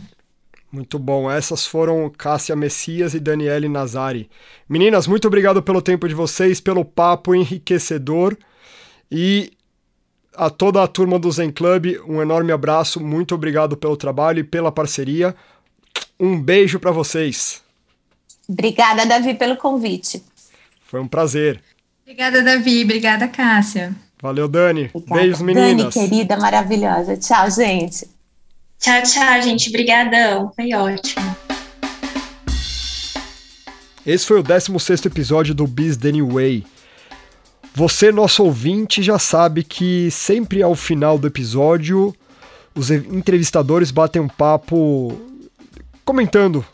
Muito 0.72 0.98
bom. 0.98 1.32
Essas 1.32 1.66
foram 1.66 2.10
Cássia 2.10 2.56
Messias 2.56 3.14
e 3.14 3.20
Daniele 3.20 3.70
Nazari. 3.70 4.30
Meninas, 4.68 5.06
muito 5.06 5.28
obrigado 5.28 5.62
pelo 5.62 5.82
tempo 5.82 6.08
de 6.10 6.16
vocês, 6.16 6.60
pelo 6.60 6.84
papo 6.84 7.36
enriquecedor. 7.36 8.38
E 9.12 9.51
a 10.36 10.49
toda 10.49 10.82
a 10.82 10.88
turma 10.88 11.20
do 11.20 11.30
Zen 11.32 11.51
Club, 11.51 11.97
um 12.07 12.22
enorme 12.22 12.51
abraço, 12.51 12.99
muito 12.99 13.36
obrigado 13.36 13.76
pelo 13.76 13.97
trabalho 13.97 14.39
e 14.39 14.43
pela 14.43 14.72
parceria. 14.72 15.36
Um 16.20 16.39
beijo 16.39 16.80
para 16.80 16.91
vocês. 16.91 17.62
Obrigada, 18.47 19.05
Davi, 19.05 19.34
pelo 19.34 19.57
convite. 19.57 20.24
Foi 20.86 20.99
um 20.99 21.07
prazer. 21.07 21.62
Obrigada, 22.03 22.41
Davi. 22.43 22.84
Obrigada, 22.84 23.28
Cássia. 23.28 23.95
Valeu, 24.22 24.47
Dani. 24.47 24.89
Obrigada. 24.93 25.22
Beijos, 25.22 25.41
meninas. 25.41 25.93
Dani, 25.93 26.09
querida, 26.09 26.38
maravilhosa. 26.38 27.18
Tchau, 27.18 27.49
gente. 27.49 28.07
Tchau, 28.80 29.01
tchau, 29.03 29.41
gente. 29.41 29.70
Obrigadão. 29.70 30.51
Foi 30.55 30.74
ótimo. 30.74 31.36
Esse 34.05 34.26
foi 34.26 34.39
o 34.39 34.43
16º 34.43 35.05
episódio 35.05 35.53
do 35.53 35.68
Biz 35.68 35.97
Danny 35.97 36.22
Way. 36.22 36.66
Você, 37.74 38.11
nosso 38.11 38.43
ouvinte, 38.43 39.01
já 39.01 39.17
sabe 39.17 39.63
que 39.63 40.11
sempre 40.11 40.61
ao 40.61 40.76
final 40.76 41.17
do 41.17 41.28
episódio 41.28 42.13
os 42.76 42.91
entrevistadores 42.91 43.91
batem 43.91 44.22
um 44.22 44.28
papo 44.28 45.17
comentando 46.03 46.65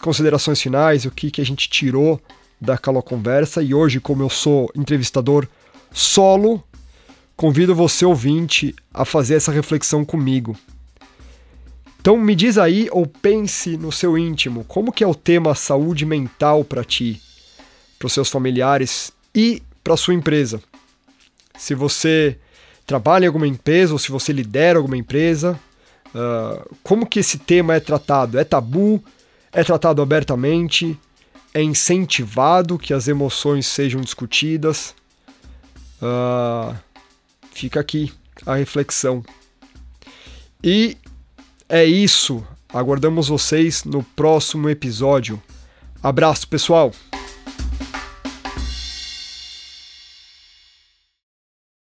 considerações 0.00 0.60
finais, 0.60 1.04
o 1.04 1.10
que, 1.10 1.30
que 1.30 1.40
a 1.40 1.44
gente 1.44 1.68
tirou 1.68 2.20
daquela 2.60 3.02
conversa. 3.02 3.60
E 3.60 3.74
hoje, 3.74 3.98
como 3.98 4.22
eu 4.22 4.30
sou 4.30 4.70
entrevistador 4.74 5.48
solo, 5.92 6.62
convido 7.36 7.74
você, 7.74 8.04
ouvinte, 8.04 8.74
a 8.94 9.04
fazer 9.04 9.34
essa 9.34 9.50
reflexão 9.50 10.04
comigo. 10.04 10.56
Então 12.00 12.16
me 12.16 12.36
diz 12.36 12.56
aí 12.56 12.88
ou 12.92 13.04
pense 13.04 13.76
no 13.76 13.90
seu 13.90 14.16
íntimo, 14.16 14.62
como 14.64 14.92
que 14.92 15.02
é 15.02 15.06
o 15.06 15.14
tema 15.14 15.56
saúde 15.56 16.06
mental 16.06 16.62
para 16.62 16.84
ti, 16.84 17.20
para 17.98 18.06
os 18.06 18.12
seus 18.12 18.30
familiares 18.30 19.12
e 19.34 19.60
para 19.86 19.96
sua 19.96 20.14
empresa. 20.14 20.60
Se 21.56 21.72
você 21.72 22.36
trabalha 22.84 23.24
em 23.24 23.28
alguma 23.28 23.46
empresa 23.46 23.92
ou 23.92 24.00
se 24.00 24.10
você 24.10 24.32
lidera 24.32 24.78
alguma 24.78 24.96
empresa, 24.96 25.56
uh, 26.08 26.76
como 26.82 27.06
que 27.06 27.20
esse 27.20 27.38
tema 27.38 27.76
é 27.76 27.78
tratado? 27.78 28.36
É 28.36 28.42
tabu? 28.42 29.00
É 29.52 29.62
tratado 29.62 30.02
abertamente? 30.02 30.98
É 31.54 31.62
incentivado 31.62 32.80
que 32.80 32.92
as 32.92 33.06
emoções 33.06 33.64
sejam 33.68 34.00
discutidas? 34.00 34.92
Uh, 36.02 36.76
fica 37.52 37.78
aqui 37.78 38.12
a 38.44 38.56
reflexão. 38.56 39.24
E 40.64 40.96
é 41.68 41.84
isso. 41.84 42.44
Aguardamos 42.74 43.28
vocês 43.28 43.84
no 43.84 44.02
próximo 44.02 44.68
episódio. 44.68 45.40
Abraço, 46.02 46.48
pessoal! 46.48 46.90